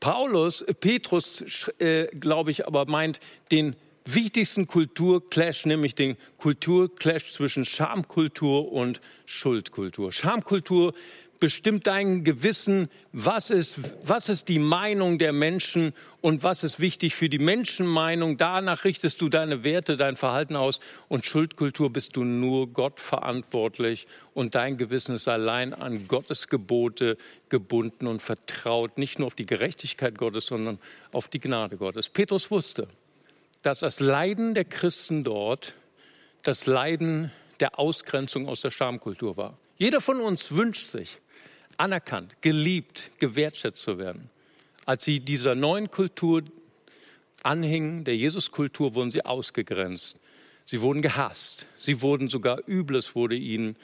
Paulus, 0.00 0.62
Petrus, 0.80 1.70
äh, 1.78 2.08
glaube 2.08 2.50
ich, 2.50 2.66
aber 2.66 2.84
meint 2.84 3.20
den 3.50 3.74
wichtigsten 4.04 4.66
Kulturclash, 4.66 5.66
nämlich 5.66 5.94
den 5.94 6.16
Kulturclash 6.38 7.32
zwischen 7.32 7.64
Schamkultur 7.64 8.72
und 8.72 9.00
Schuldkultur. 9.26 10.12
Schamkultur 10.12 10.94
bestimmt 11.40 11.86
dein 11.86 12.24
Gewissen, 12.24 12.88
was 13.12 13.50
ist, 13.50 13.78
was 14.02 14.28
ist 14.28 14.48
die 14.48 14.58
Meinung 14.58 15.18
der 15.18 15.32
Menschen 15.32 15.92
und 16.20 16.42
was 16.42 16.62
ist 16.62 16.80
wichtig 16.80 17.14
für 17.14 17.28
die 17.28 17.38
Menschenmeinung. 17.38 18.36
Danach 18.36 18.84
richtest 18.84 19.20
du 19.20 19.28
deine 19.28 19.62
Werte, 19.64 19.96
dein 19.96 20.16
Verhalten 20.16 20.56
aus 20.56 20.80
und 21.08 21.26
Schuldkultur 21.26 21.90
bist 21.90 22.16
du 22.16 22.24
nur 22.24 22.68
Gott 22.68 23.00
verantwortlich 23.00 24.06
und 24.32 24.54
dein 24.54 24.76
Gewissen 24.76 25.14
ist 25.16 25.28
allein 25.28 25.74
an 25.74 26.08
Gottes 26.08 26.48
Gebote 26.48 27.16
gebunden 27.48 28.06
und 28.06 28.22
vertraut, 28.22 28.96
nicht 28.96 29.18
nur 29.18 29.26
auf 29.26 29.34
die 29.34 29.46
Gerechtigkeit 29.46 30.16
Gottes, 30.16 30.46
sondern 30.46 30.78
auf 31.12 31.28
die 31.28 31.40
Gnade 31.40 31.76
Gottes. 31.76 32.08
Petrus 32.08 32.50
wusste, 32.50 32.88
dass 33.64 33.80
das 33.80 33.98
Leiden 33.98 34.54
der 34.54 34.66
Christen 34.66 35.24
dort 35.24 35.74
das 36.42 36.66
Leiden 36.66 37.32
der 37.60 37.78
Ausgrenzung 37.78 38.46
aus 38.46 38.60
der 38.60 38.70
Schamkultur 38.70 39.38
war. 39.38 39.58
Jeder 39.78 40.02
von 40.02 40.20
uns 40.20 40.52
wünscht 40.52 40.90
sich, 40.90 41.18
anerkannt, 41.78 42.42
geliebt, 42.42 43.10
gewertschätzt 43.18 43.82
zu 43.82 43.96
werden. 43.96 44.28
Als 44.84 45.04
sie 45.04 45.20
dieser 45.20 45.54
neuen 45.54 45.90
Kultur 45.90 46.42
anhingen, 47.42 48.04
der 48.04 48.16
Jesuskultur, 48.18 48.94
wurden 48.94 49.10
sie 49.10 49.24
ausgegrenzt. 49.24 50.16
Sie 50.66 50.82
wurden 50.82 51.00
gehasst. 51.00 51.66
Sie 51.78 52.02
wurden 52.02 52.28
sogar 52.28 52.60
Übles 52.68 53.14
wurde 53.14 53.36
ihnen 53.36 53.76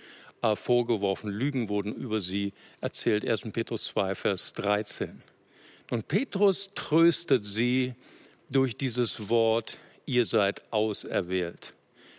äh, 0.43 0.57
vorgeworfen. 0.57 1.31
Lügen 1.31 1.71
wurden 1.71 1.95
über 1.95 2.21
sie 2.21 2.53
erzählt. 2.83 3.27
1. 3.27 3.51
Petrus 3.53 3.87
2, 3.87 4.15
Vers 4.15 4.53
13. 4.53 5.23
Und 5.91 6.07
Petrus 6.07 6.71
tröstet 6.75 7.47
sie 7.47 7.95
durch 8.51 8.77
dieses 8.77 9.29
Wort, 9.29 9.79
ihr 10.07 10.25
seid 10.25 10.63
auserwählt. 10.73 11.75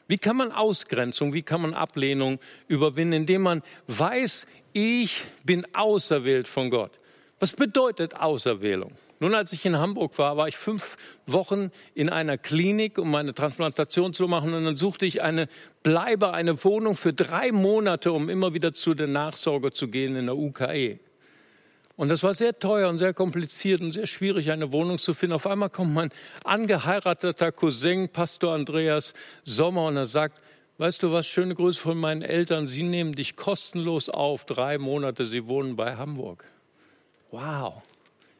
Wie 0.08 0.18
kann 0.18 0.38
man 0.38 0.52
Ausgrenzung, 0.52 1.34
wie 1.34 1.42
kann 1.42 1.62
man 1.62 1.74
Ablehnung 1.74 2.40
überwinden, 2.68 3.14
indem 3.14 3.44
man 3.44 3.64
weiß, 3.88 4.46
ich 4.74 5.24
bin 5.44 5.66
auserwählt 5.74 6.48
von 6.48 6.70
Gott. 6.70 6.92
Was 7.40 7.54
bedeutet 7.54 8.20
Auserwählung? 8.20 8.92
Nun, 9.20 9.36
als 9.36 9.52
ich 9.52 9.66
in 9.66 9.78
Hamburg 9.78 10.18
war, 10.18 10.38
war 10.38 10.48
ich 10.48 10.58
fünf 10.58 10.98
Wochen 11.26 11.72
in 11.94 12.10
einer 12.10 12.38
Klinik, 12.38 12.98
um 12.98 13.10
meine 13.10 13.34
Transplantation 13.34 14.14
zu 14.14 14.28
machen. 14.28 14.54
Und 14.54 14.66
dann 14.66 14.78
suchte 14.78 15.06
ich 15.06 15.22
eine 15.22 15.48
Bleibe, 15.84 16.34
eine 16.34 16.64
Wohnung 16.64 16.96
für 16.96 17.14
drei 17.14 17.52
Monate, 17.52 18.12
um 18.12 18.30
immer 18.30 18.54
wieder 18.54 18.74
zu 18.74 18.94
der 18.94 19.08
Nachsorge 19.08 19.72
zu 19.72 19.88
gehen 19.88 20.16
in 20.16 20.26
der 20.26 20.38
UKE. 20.38 21.00
Und 22.02 22.10
das 22.10 22.24
war 22.24 22.34
sehr 22.34 22.58
teuer 22.58 22.90
und 22.90 22.98
sehr 22.98 23.14
kompliziert 23.14 23.80
und 23.80 23.92
sehr 23.92 24.08
schwierig, 24.08 24.50
eine 24.50 24.74
Wohnung 24.74 24.98
zu 24.98 25.14
finden. 25.14 25.34
Auf 25.34 25.46
einmal 25.46 25.70
kommt 25.70 25.94
mein 25.94 26.10
angeheirateter 26.44 27.52
Cousin, 27.52 28.10
Pastor 28.10 28.56
Andreas 28.56 29.14
Sommer, 29.44 29.86
und 29.86 29.98
er 29.98 30.08
sagt, 30.08 30.42
weißt 30.80 31.04
du 31.04 31.12
was, 31.12 31.28
schöne 31.28 31.54
Grüße 31.54 31.80
von 31.80 32.00
meinen 32.00 32.24
Eltern, 32.24 32.66
sie 32.66 32.82
nehmen 32.82 33.14
dich 33.14 33.36
kostenlos 33.36 34.10
auf, 34.10 34.46
drei 34.46 34.80
Monate, 34.80 35.28
sie 35.28 35.46
wohnen 35.46 35.76
bei 35.76 35.96
Hamburg. 35.96 36.44
Wow. 37.30 37.84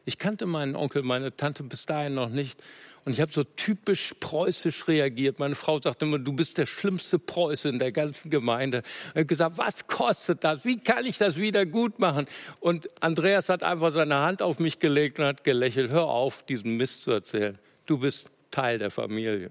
Ich 0.06 0.18
kannte 0.18 0.46
meinen 0.46 0.74
Onkel, 0.74 1.04
meine 1.04 1.36
Tante 1.36 1.62
bis 1.62 1.86
dahin 1.86 2.14
noch 2.14 2.30
nicht. 2.30 2.60
Und 3.04 3.12
ich 3.12 3.20
habe 3.20 3.32
so 3.32 3.42
typisch 3.42 4.14
preußisch 4.20 4.86
reagiert. 4.86 5.40
Meine 5.40 5.56
Frau 5.56 5.80
sagte 5.80 6.04
immer, 6.04 6.20
du 6.20 6.32
bist 6.32 6.56
der 6.58 6.66
schlimmste 6.66 7.18
Preuße 7.18 7.68
in 7.68 7.80
der 7.80 7.90
ganzen 7.90 8.30
Gemeinde. 8.30 8.82
Ich 9.08 9.16
habe 9.16 9.26
gesagt, 9.26 9.58
was 9.58 9.86
kostet 9.88 10.44
das? 10.44 10.64
Wie 10.64 10.78
kann 10.78 11.04
ich 11.04 11.18
das 11.18 11.36
wieder 11.36 11.66
gut 11.66 11.98
machen? 11.98 12.26
Und 12.60 12.88
Andreas 13.02 13.48
hat 13.48 13.64
einfach 13.64 13.90
seine 13.90 14.16
Hand 14.20 14.40
auf 14.40 14.60
mich 14.60 14.78
gelegt 14.78 15.18
und 15.18 15.24
hat 15.24 15.42
gelächelt. 15.42 15.90
Hör 15.90 16.06
auf, 16.06 16.46
diesen 16.46 16.76
Mist 16.76 17.02
zu 17.02 17.10
erzählen. 17.10 17.58
Du 17.86 17.98
bist 17.98 18.26
Teil 18.52 18.78
der 18.78 18.90
Familie. 18.90 19.50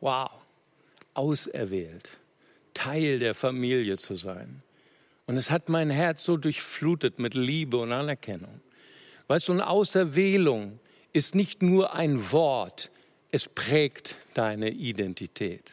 Wow, 0.00 0.30
auserwählt, 1.14 2.10
Teil 2.74 3.20
der 3.20 3.34
Familie 3.34 3.96
zu 3.96 4.16
sein. 4.16 4.62
Und 5.26 5.36
es 5.36 5.50
hat 5.50 5.68
mein 5.68 5.90
Herz 5.90 6.24
so 6.24 6.36
durchflutet 6.36 7.18
mit 7.18 7.34
Liebe 7.34 7.76
und 7.76 7.92
Anerkennung. 7.92 8.60
Weißt 9.28 9.48
du, 9.48 9.52
eine 9.52 9.66
Auserwählung 9.66 10.78
ist 11.14 11.34
nicht 11.34 11.62
nur 11.62 11.94
ein 11.94 12.30
Wort, 12.32 12.90
es 13.30 13.48
prägt 13.48 14.16
deine 14.34 14.70
Identität. 14.70 15.72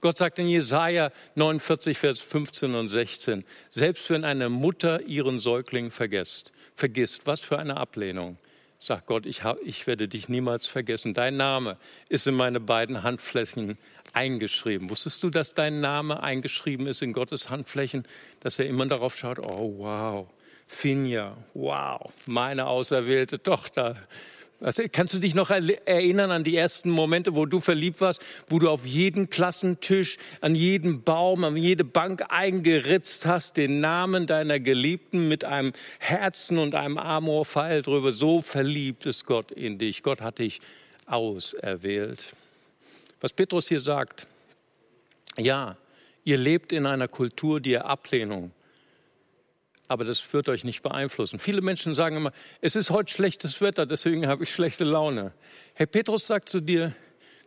Gott 0.00 0.18
sagt 0.18 0.38
in 0.38 0.46
Jesaja 0.46 1.10
49, 1.34 1.96
Vers 1.96 2.20
15 2.20 2.74
und 2.74 2.88
16, 2.88 3.44
selbst 3.70 4.10
wenn 4.10 4.24
eine 4.24 4.50
Mutter 4.50 5.00
ihren 5.06 5.38
Säugling 5.38 5.90
vergisst, 5.90 6.52
vergisst, 6.76 7.22
was 7.26 7.40
für 7.40 7.58
eine 7.58 7.78
Ablehnung, 7.78 8.36
sagt 8.78 9.06
Gott, 9.06 9.24
ich, 9.24 9.42
hab, 9.42 9.58
ich 9.62 9.86
werde 9.86 10.06
dich 10.06 10.28
niemals 10.28 10.66
vergessen. 10.66 11.14
Dein 11.14 11.38
Name 11.38 11.78
ist 12.10 12.26
in 12.26 12.34
meine 12.34 12.60
beiden 12.60 13.02
Handflächen 13.02 13.78
eingeschrieben. 14.12 14.90
Wusstest 14.90 15.22
du, 15.22 15.30
dass 15.30 15.54
dein 15.54 15.80
Name 15.80 16.22
eingeschrieben 16.22 16.86
ist 16.86 17.00
in 17.00 17.14
Gottes 17.14 17.48
Handflächen, 17.48 18.06
dass 18.40 18.58
er 18.58 18.66
immer 18.66 18.84
darauf 18.84 19.16
schaut, 19.16 19.38
oh 19.38 19.78
wow, 19.78 20.26
Finja, 20.66 21.36
wow, 21.54 22.12
meine 22.26 22.66
auserwählte 22.66 23.42
Tochter. 23.42 23.96
Also, 24.64 24.82
kannst 24.90 25.12
du 25.12 25.18
dich 25.18 25.34
noch 25.34 25.50
erinnern 25.50 26.30
an 26.30 26.42
die 26.42 26.56
ersten 26.56 26.88
Momente, 26.88 27.36
wo 27.36 27.44
du 27.44 27.60
verliebt 27.60 28.00
warst, 28.00 28.22
wo 28.48 28.58
du 28.58 28.70
auf 28.70 28.86
jeden 28.86 29.28
Klassentisch, 29.28 30.16
an 30.40 30.54
jeden 30.54 31.02
Baum, 31.02 31.44
an 31.44 31.54
jede 31.58 31.84
Bank 31.84 32.24
eingeritzt 32.30 33.26
hast, 33.26 33.58
den 33.58 33.80
Namen 33.80 34.26
deiner 34.26 34.60
Geliebten 34.60 35.28
mit 35.28 35.44
einem 35.44 35.74
Herzen 35.98 36.56
und 36.56 36.74
einem 36.74 36.96
Amorpfeil 36.96 37.82
drüber. 37.82 38.10
So 38.10 38.40
verliebt 38.40 39.04
ist 39.04 39.26
Gott 39.26 39.52
in 39.52 39.76
dich. 39.76 40.02
Gott 40.02 40.22
hat 40.22 40.38
dich 40.38 40.62
auserwählt. 41.04 42.32
Was 43.20 43.34
Petrus 43.34 43.68
hier 43.68 43.82
sagt, 43.82 44.26
ja, 45.36 45.76
ihr 46.24 46.38
lebt 46.38 46.72
in 46.72 46.86
einer 46.86 47.08
Kultur 47.08 47.60
der 47.60 47.84
Ablehnung, 47.84 48.50
aber 49.88 50.04
das 50.04 50.32
wird 50.32 50.48
euch 50.48 50.64
nicht 50.64 50.82
beeinflussen. 50.82 51.38
Viele 51.38 51.60
Menschen 51.60 51.94
sagen 51.94 52.16
immer, 52.16 52.32
es 52.60 52.74
ist 52.74 52.90
heute 52.90 53.12
schlechtes 53.12 53.60
Wetter, 53.60 53.86
deswegen 53.86 54.26
habe 54.26 54.44
ich 54.44 54.50
schlechte 54.50 54.84
Laune. 54.84 55.32
Herr 55.74 55.86
Petrus 55.86 56.26
sagt 56.26 56.48
zu 56.48 56.60
dir, 56.60 56.94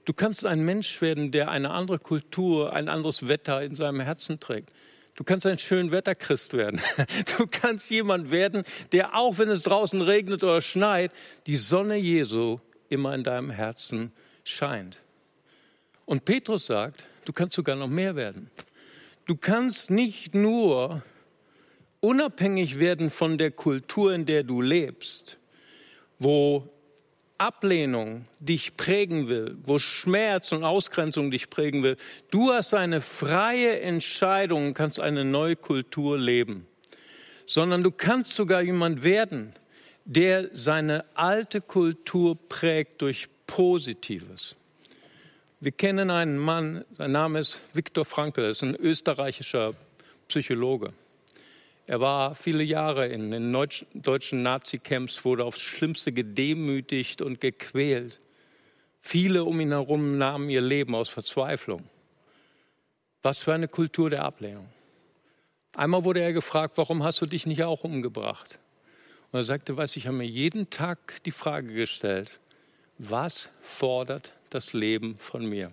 du 0.05 0.13
kannst 0.13 0.45
ein 0.45 0.63
Mensch 0.63 1.01
werden, 1.01 1.31
der 1.31 1.49
eine 1.49 1.71
andere 1.71 1.99
Kultur, 1.99 2.73
ein 2.73 2.89
anderes 2.89 3.27
Wetter 3.27 3.63
in 3.63 3.75
seinem 3.75 3.99
Herzen 3.99 4.39
trägt. 4.39 4.71
Du 5.15 5.23
kannst 5.23 5.47
ein 5.47 5.57
schön 5.57 5.91
Wetterchrist 5.91 6.53
werden. 6.53 6.79
Du 7.37 7.47
kannst 7.47 7.89
jemand 7.89 8.29
werden, 8.29 8.63
der 8.91 9.15
auch 9.15 9.39
wenn 9.39 9.49
es 9.49 9.63
draußen 9.63 10.01
regnet 10.01 10.43
oder 10.43 10.61
schneit, 10.61 11.11
die 11.47 11.55
Sonne 11.55 11.95
Jesu 11.95 12.59
immer 12.89 13.15
in 13.15 13.23
deinem 13.23 13.49
Herzen 13.49 14.11
scheint. 14.43 15.01
Und 16.05 16.23
Petrus 16.23 16.67
sagt, 16.67 17.03
du 17.25 17.33
kannst 17.33 17.55
sogar 17.55 17.75
noch 17.75 17.87
mehr 17.87 18.15
werden. 18.15 18.49
Du 19.25 19.35
kannst 19.35 19.89
nicht 19.89 20.35
nur 20.35 21.01
unabhängig 21.99 22.79
werden 22.79 23.09
von 23.09 23.37
der 23.37 23.51
Kultur, 23.51 24.13
in 24.13 24.25
der 24.25 24.43
du 24.43 24.61
lebst, 24.61 25.37
wo 26.19 26.69
Ablehnung 27.37 28.25
dich 28.39 28.77
prägen 28.77 29.27
will, 29.27 29.57
wo 29.63 29.77
Schmerz 29.77 30.51
und 30.51 30.63
Ausgrenzung 30.63 31.29
dich 31.29 31.49
prägen 31.49 31.83
will. 31.83 31.97
Du 32.31 32.51
hast 32.51 32.73
eine 32.73 33.01
freie 33.01 33.79
Entscheidung 33.79 34.73
kannst 34.73 34.99
eine 34.99 35.23
neue 35.23 35.55
Kultur 35.55 36.17
leben. 36.17 36.65
Sondern 37.45 37.83
du 37.83 37.91
kannst 37.91 38.35
sogar 38.35 38.61
jemand 38.61 39.03
werden, 39.03 39.53
der 40.05 40.49
seine 40.53 41.05
alte 41.15 41.61
Kultur 41.61 42.37
prägt 42.49 43.01
durch 43.01 43.29
Positives. 43.45 44.55
Wir 45.59 45.71
kennen 45.71 46.11
einen 46.11 46.37
Mann, 46.37 46.85
sein 46.97 47.11
Name 47.11 47.39
ist 47.39 47.61
Viktor 47.73 48.05
Frankl, 48.05 48.41
er 48.41 48.49
ist 48.49 48.63
ein 48.63 48.75
österreichischer 48.75 49.73
Psychologe. 50.27 50.93
Er 51.87 52.01
war 52.01 52.35
viele 52.35 52.63
Jahre 52.63 53.07
in 53.07 53.31
den 53.31 53.51
deutschen 53.93 54.43
Nazi-Camps, 54.43 55.23
wurde 55.23 55.45
aufs 55.45 55.61
Schlimmste 55.61 56.11
gedemütigt 56.11 57.21
und 57.21 57.39
gequält. 57.39 58.19
Viele 58.99 59.45
um 59.45 59.59
ihn 59.61 59.69
herum 59.69 60.17
nahmen 60.17 60.49
ihr 60.49 60.59
Leben 60.59 60.93
aus 60.93 61.07
Verzweiflung. 61.07 61.83
Was 63.23 63.39
für 63.39 63.53
eine 63.53 63.69
Kultur 63.69 64.09
der 64.09 64.23
Ablehnung. 64.23 64.67
Einmal 65.77 66.03
wurde 66.03 66.19
er 66.19 66.33
gefragt, 66.33 66.77
warum 66.77 67.05
hast 67.05 67.21
du 67.21 67.25
dich 67.25 67.45
nicht 67.45 67.63
auch 67.63 67.85
umgebracht? 67.85 68.59
Und 69.31 69.39
er 69.39 69.43
sagte, 69.43 69.77
weiß 69.77 69.95
ich 69.95 70.07
habe 70.07 70.17
mir 70.17 70.27
jeden 70.27 70.69
Tag 70.69 71.23
die 71.23 71.31
Frage 71.31 71.73
gestellt, 71.73 72.39
was 72.97 73.47
fordert 73.61 74.33
das 74.49 74.73
Leben 74.73 75.15
von 75.15 75.47
mir. 75.47 75.71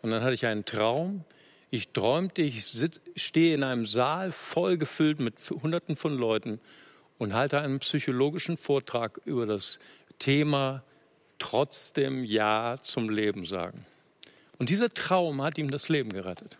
Und 0.00 0.12
dann 0.12 0.22
hatte 0.22 0.34
ich 0.34 0.46
einen 0.46 0.64
Traum. 0.64 1.24
Ich 1.76 1.92
träumte, 1.92 2.40
ich 2.40 2.72
stehe 3.16 3.54
in 3.54 3.62
einem 3.62 3.84
Saal 3.84 4.32
voll 4.32 4.78
gefüllt 4.78 5.20
mit 5.20 5.34
Hunderten 5.50 5.94
von 5.94 6.16
Leuten 6.16 6.58
und 7.18 7.34
halte 7.34 7.60
einen 7.60 7.80
psychologischen 7.80 8.56
Vortrag 8.56 9.20
über 9.26 9.44
das 9.44 9.78
Thema 10.18 10.82
trotzdem 11.38 12.24
Ja 12.24 12.78
zum 12.80 13.10
Leben 13.10 13.44
sagen. 13.44 13.84
Und 14.58 14.70
dieser 14.70 14.88
Traum 14.88 15.42
hat 15.42 15.58
ihm 15.58 15.70
das 15.70 15.90
Leben 15.90 16.14
gerettet. 16.14 16.56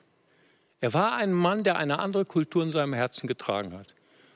Er 0.83 0.93
war 0.93 1.15
ein 1.15 1.33
Mann, 1.33 1.65
der 1.65 1.79
eine 1.79 1.99
andere 1.99 2.27
Kultur 2.27 2.63
in 2.63 2.71
seinem 2.71 2.93
Herzen 2.93 3.27
getragen 3.27 3.73
hat. 3.73 3.95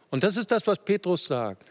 Und 0.08 0.25
das 0.25 0.38
ist 0.38 0.50
das, 0.50 0.66
was 0.66 0.78
Petrus 0.78 1.26
sagt. 1.26 1.70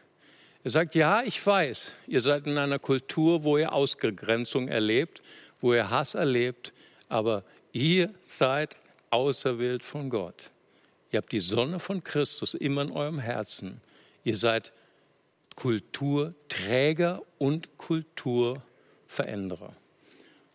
Er 0.64 0.70
sagt, 0.70 0.94
ja, 0.94 1.24
ich 1.24 1.44
weiß, 1.44 1.94
ihr 2.06 2.22
seid 2.22 2.46
in 2.46 2.60
einer 2.60 2.78
Kultur, 2.78 3.44
wo 3.44 3.58
ihr 3.58 3.74
Ausgrenzung 3.74 4.68
erlebt, 4.68 5.24
wo 5.62 5.74
ihr 5.74 5.90
Hass 5.90 6.14
erlebt, 6.14 6.74
aber 7.08 7.44
ihr 7.72 8.14
seid 8.22 8.78
auserwählt 9.12 9.84
von 9.84 10.10
Gott. 10.10 10.52
Ihr 11.12 11.18
habt 11.18 11.32
die 11.32 11.40
Sonne 11.40 11.80
von 11.80 12.04
Christus 12.04 12.54
immer 12.54 12.84
in 12.84 12.92
eurem 12.92 13.20
Herzen. 13.20 13.82
Ihr 14.24 14.36
seid 14.36 14.72
Kulturträger 15.56 17.22
und 17.38 17.78
Kulturveränderer. 17.78 19.74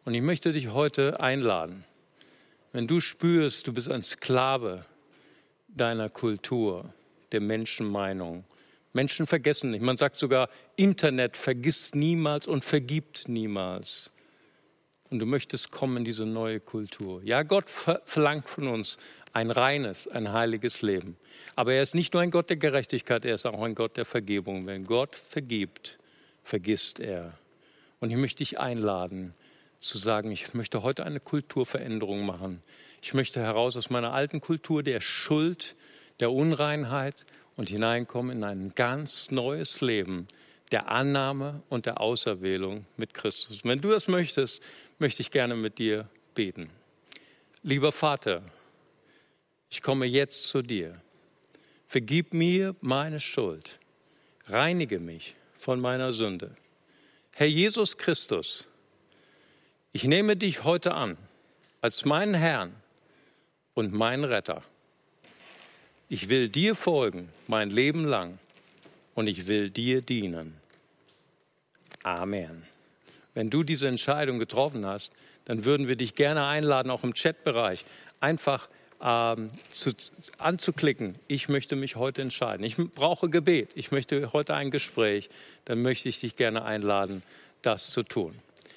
Und 0.05 0.15
ich 0.15 0.23
möchte 0.23 0.53
dich 0.53 0.69
heute 0.69 1.21
einladen, 1.21 1.85
wenn 2.73 2.87
du 2.87 3.01
spürst, 3.01 3.67
du 3.67 3.73
bist 3.73 3.91
ein 3.91 4.03
Sklave 4.03 4.85
deiner 5.69 6.09
Kultur, 6.09 6.93
der 7.33 7.41
Menschenmeinung, 7.41 8.45
Menschen 8.95 9.27
vergessen 9.27 9.73
nicht. 9.73 9.83
Man 9.83 9.97
sagt 9.97 10.19
sogar, 10.19 10.49
Internet 10.77 11.37
vergisst 11.37 11.95
niemals 11.95 12.47
und 12.47 12.65
vergibt 12.65 13.29
niemals. 13.29 14.11
Und 15.15 15.21
du 15.21 15.27
möchtest 15.27 15.71
kommen 15.71 15.99
in 15.99 16.05
diese 16.05 16.27
neue 16.27 16.59
Kultur. 16.59 17.23
Ja, 17.23 17.45
Gott 17.45 17.71
verlangt 17.71 18.49
von 18.49 18.67
uns 18.67 18.99
ein 19.33 19.53
reines, 19.53 20.09
ein 20.09 20.33
heiliges 20.33 20.83
Leben. 20.83 21.17
Aber 21.55 21.73
er 21.73 21.83
ist 21.83 21.95
nicht 21.95 22.15
nur 22.15 22.21
ein 22.21 22.33
Gott 22.33 22.51
der 22.51 22.57
Gerechtigkeit, 22.57 23.25
er 23.25 23.37
ist 23.37 23.47
auch 23.47 23.63
ein 23.63 23.77
Gott 23.77 23.97
der 23.97 24.07
Vergebung. 24.07 24.67
Wenn 24.67 24.85
Gott 24.87 25.15
vergibt, 25.15 26.01
vergisst 26.43 26.99
er. 26.99 27.39
Und 28.01 28.11
ich 28.11 28.17
möchte 28.17 28.39
dich 28.39 28.59
einladen, 28.59 29.35
zu 29.79 29.99
sagen, 29.99 30.33
ich 30.33 30.53
möchte 30.53 30.83
heute 30.83 31.07
eine 31.07 31.21
Kulturveränderung 31.21 32.27
machen. 32.27 32.61
Ich 33.01 33.15
möchte 33.15 33.39
heraus 33.39 33.77
aus 33.77 33.91
meiner 33.91 34.15
alten 34.15 34.41
Kultur 34.41 34.83
der 34.83 35.01
Schuld, 35.01 35.77
der 36.19 36.33
Unreinheit 36.33 37.25
und 37.55 37.69
hineinkommen 37.69 38.39
in 38.39 38.43
ein 38.43 38.73
ganz 38.75 39.31
neues 39.31 39.81
Leben 39.81 40.27
der 40.75 40.91
Annahme 40.91 41.63
und 41.69 41.87
der 41.87 42.01
Auserwählung 42.01 42.85
mit 42.97 43.15
Christus. 43.15 43.61
Wenn 43.63 43.81
du 43.81 43.91
das 43.91 44.09
möchtest, 44.09 44.61
möchte 44.99 45.23
ich 45.23 45.31
gerne 45.31 45.55
mit 45.55 45.79
dir 45.79 46.09
beten. 46.35 46.69
Lieber 47.63 47.93
Vater, 47.93 48.43
ich 49.71 49.83
komme 49.83 50.05
jetzt 50.07 50.49
zu 50.49 50.63
dir. 50.63 51.01
Vergib 51.87 52.35
mir 52.35 52.75
meine 52.81 53.21
Schuld. 53.21 53.79
Reinige 54.47 54.99
mich 54.99 55.37
von 55.57 55.79
meiner 55.79 56.13
Sünde. 56.13 56.57
Herr 57.37 57.47
Jesus 57.47 57.97
Christus, 57.97 58.65
ich 59.93 60.03
nehme 60.03 60.37
dich 60.37 60.65
heute 60.65 60.95
an 60.95 61.17
als 61.83 62.05
meinen 62.05 62.35
Herrn 62.35 62.75
und 63.75 63.93
mein 63.93 64.25
Retter. 64.25 64.61
Ich 66.09 66.29
will 66.29 66.49
dir 66.49 66.75
folgen 66.75 67.29
mein 67.47 67.71
Leben 67.71 68.05
lang 68.05 68.41
und 69.15 69.29
ich 69.29 69.47
will 69.47 69.71
dir 69.71 70.01
dienen. 70.01 70.64
Amen. 72.05 72.63
Wenn 73.35 73.51
du 73.51 73.65
diese 73.65 73.89
Entscheidung 73.89 74.39
getroffen 74.39 74.87
hast, 74.87 75.13
dann 75.47 75.65
würden 75.65 75.89
wir 75.89 75.97
dich 75.97 76.15
gerne 76.15 76.47
einladen, 76.47 76.91
auch 76.91 77.03
im 77.03 77.15
Chatbereich, 77.15 77.85
einfach 78.21 78.69
ähm, 79.03 79.49
zu, 79.71 79.93
anzuklicken, 80.39 81.17
ich 81.27 81.49
möchte 81.49 81.77
mich 81.77 81.97
heute 81.97 82.23
entscheiden. 82.23 82.65
Ich 82.65 82.77
brauche 82.77 83.29
Gebet, 83.29 83.71
ich 83.75 83.91
möchte 83.91 84.33
heute 84.33 84.55
ein 84.55 84.71
Gespräch, 84.71 85.29
dann 85.65 85.83
möchte 85.83 86.09
ich 86.09 86.21
dich 86.21 86.37
gerne 86.37 86.65
einladen, 86.65 87.23
das 87.63 87.91
zu 87.91 88.03
tun. 88.03 88.35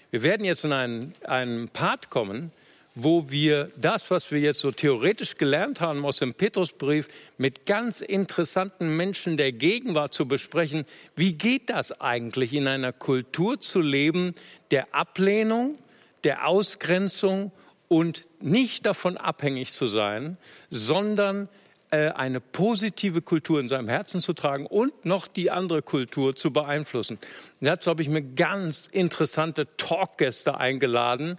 Wir 0.09 0.23
werden 0.23 0.45
jetzt 0.45 0.63
in 0.63 0.73
einen, 0.73 1.13
einen 1.23 1.69
Part 1.69 2.09
kommen, 2.09 2.51
wo 2.99 3.29
wir 3.29 3.69
das, 3.77 4.09
was 4.09 4.31
wir 4.31 4.39
jetzt 4.39 4.59
so 4.59 4.71
theoretisch 4.71 5.37
gelernt 5.37 5.81
haben 5.81 6.03
aus 6.03 6.17
dem 6.17 6.33
Petrusbrief, 6.33 7.07
mit 7.37 7.67
ganz 7.67 8.01
interessanten 8.01 8.97
Menschen 8.97 9.37
der 9.37 9.51
Gegenwart 9.51 10.15
zu 10.15 10.27
besprechen. 10.27 10.83
Wie 11.15 11.33
geht 11.33 11.69
das 11.69 12.01
eigentlich, 12.01 12.53
in 12.53 12.67
einer 12.67 12.93
Kultur 12.93 13.59
zu 13.59 13.81
leben 13.81 14.33
der 14.71 14.95
Ablehnung, 14.95 15.77
der 16.23 16.47
Ausgrenzung 16.47 17.51
und 17.87 18.25
nicht 18.41 18.87
davon 18.87 19.15
abhängig 19.15 19.73
zu 19.73 19.85
sein, 19.85 20.37
sondern 20.71 21.49
äh, 21.91 22.09
eine 22.09 22.39
positive 22.39 23.21
Kultur 23.21 23.59
in 23.59 23.69
seinem 23.69 23.89
Herzen 23.89 24.21
zu 24.21 24.33
tragen 24.33 24.65
und 24.65 25.05
noch 25.05 25.27
die 25.27 25.51
andere 25.51 25.83
Kultur 25.83 26.35
zu 26.35 26.51
beeinflussen. 26.51 27.19
dazu 27.61 27.91
habe 27.91 28.01
ich 28.01 28.09
mir 28.09 28.23
ganz 28.23 28.89
interessante 28.91 29.67
Talkgäste 29.77 30.57
eingeladen 30.57 31.37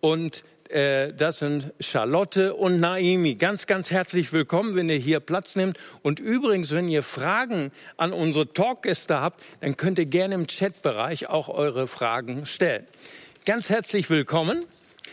und 0.00 0.44
das 0.72 1.38
sind 1.38 1.72
Charlotte 1.80 2.54
und 2.54 2.78
Naimi. 2.78 3.34
Ganz, 3.34 3.66
ganz 3.66 3.90
herzlich 3.90 4.32
willkommen, 4.32 4.76
wenn 4.76 4.88
ihr 4.88 4.96
hier 4.96 5.18
Platz 5.20 5.56
nehmt. 5.56 5.78
Und 6.02 6.20
übrigens, 6.20 6.70
wenn 6.70 6.88
ihr 6.88 7.02
Fragen 7.02 7.72
an 7.96 8.12
unsere 8.12 8.52
Talkgäste 8.52 9.20
habt, 9.20 9.42
dann 9.60 9.76
könnt 9.76 9.98
ihr 9.98 10.06
gerne 10.06 10.36
im 10.36 10.46
Chatbereich 10.46 11.28
auch 11.28 11.48
eure 11.48 11.88
Fragen 11.88 12.46
stellen. 12.46 12.86
Ganz 13.46 13.68
herzlich 13.68 14.10
willkommen. 14.10 14.64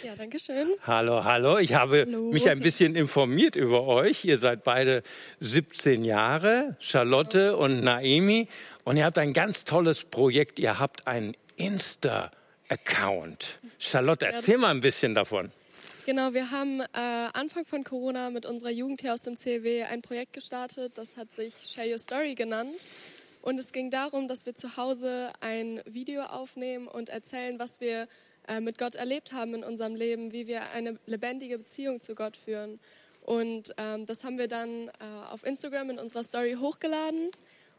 Ja, 0.04 0.16
danke 0.16 0.38
schön. 0.38 0.68
Hallo, 0.86 1.24
hallo. 1.24 1.58
Ich 1.58 1.74
habe 1.74 2.06
hallo. 2.06 2.32
mich 2.32 2.48
ein 2.50 2.60
bisschen 2.60 2.96
informiert 2.96 3.56
über 3.56 3.88
euch. 3.88 4.26
Ihr 4.26 4.38
seid 4.38 4.64
beide 4.64 5.02
17 5.40 6.04
Jahre, 6.04 6.76
Charlotte 6.80 7.58
und 7.58 7.84
Naemi. 7.84 8.48
Und 8.84 8.98
ihr 8.98 9.06
habt 9.06 9.18
ein 9.18 9.34
ganz 9.34 9.66
tolles 9.66 10.04
Projekt. 10.04 10.60
Ihr 10.60 10.78
habt 10.78 11.08
ein 11.08 11.36
Insta- 11.58 12.30
Account. 12.70 13.60
Charlotte, 13.80 14.26
erzähl 14.26 14.56
ja, 14.56 14.60
mal 14.60 14.72
ein 14.72 14.82
bisschen 14.82 15.16
davon. 15.16 15.52
Genau, 16.06 16.34
wir 16.34 16.52
haben 16.52 16.80
äh, 16.80 16.86
Anfang 16.94 17.66
von 17.66 17.84
Corona 17.84 18.30
mit 18.30 18.46
unserer 18.46 18.72
Jugend 18.72 19.02
hier 19.02 19.14
aus 19.14 19.24
dem 19.24 19.38
CW 19.38 19.84
ein 19.84 20.02
Projekt 20.02 20.34
gestartet, 20.34 20.98
das 20.98 21.18
hat 21.18 21.32
sich 21.34 21.54
Share 21.70 21.92
Your 21.92 22.00
Story 22.00 22.36
genannt. 22.36 22.88
Und 23.42 23.60
es 23.60 23.72
ging 23.72 23.92
darum, 23.92 24.28
dass 24.28 24.46
wir 24.46 24.56
zu 24.56 24.78
Hause 24.78 25.32
ein 25.40 25.82
Video 25.86 26.24
aufnehmen 26.24 26.88
und 26.88 27.10
erzählen, 27.10 27.60
was 27.60 27.80
wir 27.80 28.08
äh, 28.48 28.60
mit 28.60 28.78
Gott 28.78 28.96
erlebt 28.96 29.34
haben 29.34 29.54
in 29.54 29.64
unserem 29.64 29.96
Leben, 29.96 30.32
wie 30.32 30.48
wir 30.48 30.70
eine 30.72 30.98
lebendige 31.06 31.58
Beziehung 31.58 32.02
zu 32.02 32.16
Gott 32.16 32.38
führen. 32.38 32.80
Und 33.22 33.74
ähm, 33.78 34.06
das 34.06 34.24
haben 34.24 34.38
wir 34.38 34.48
dann 34.48 34.88
äh, 34.88 34.92
auf 35.30 35.46
Instagram 35.46 35.90
in 35.90 36.00
unserer 36.00 36.24
Story 36.24 36.56
hochgeladen 36.60 37.32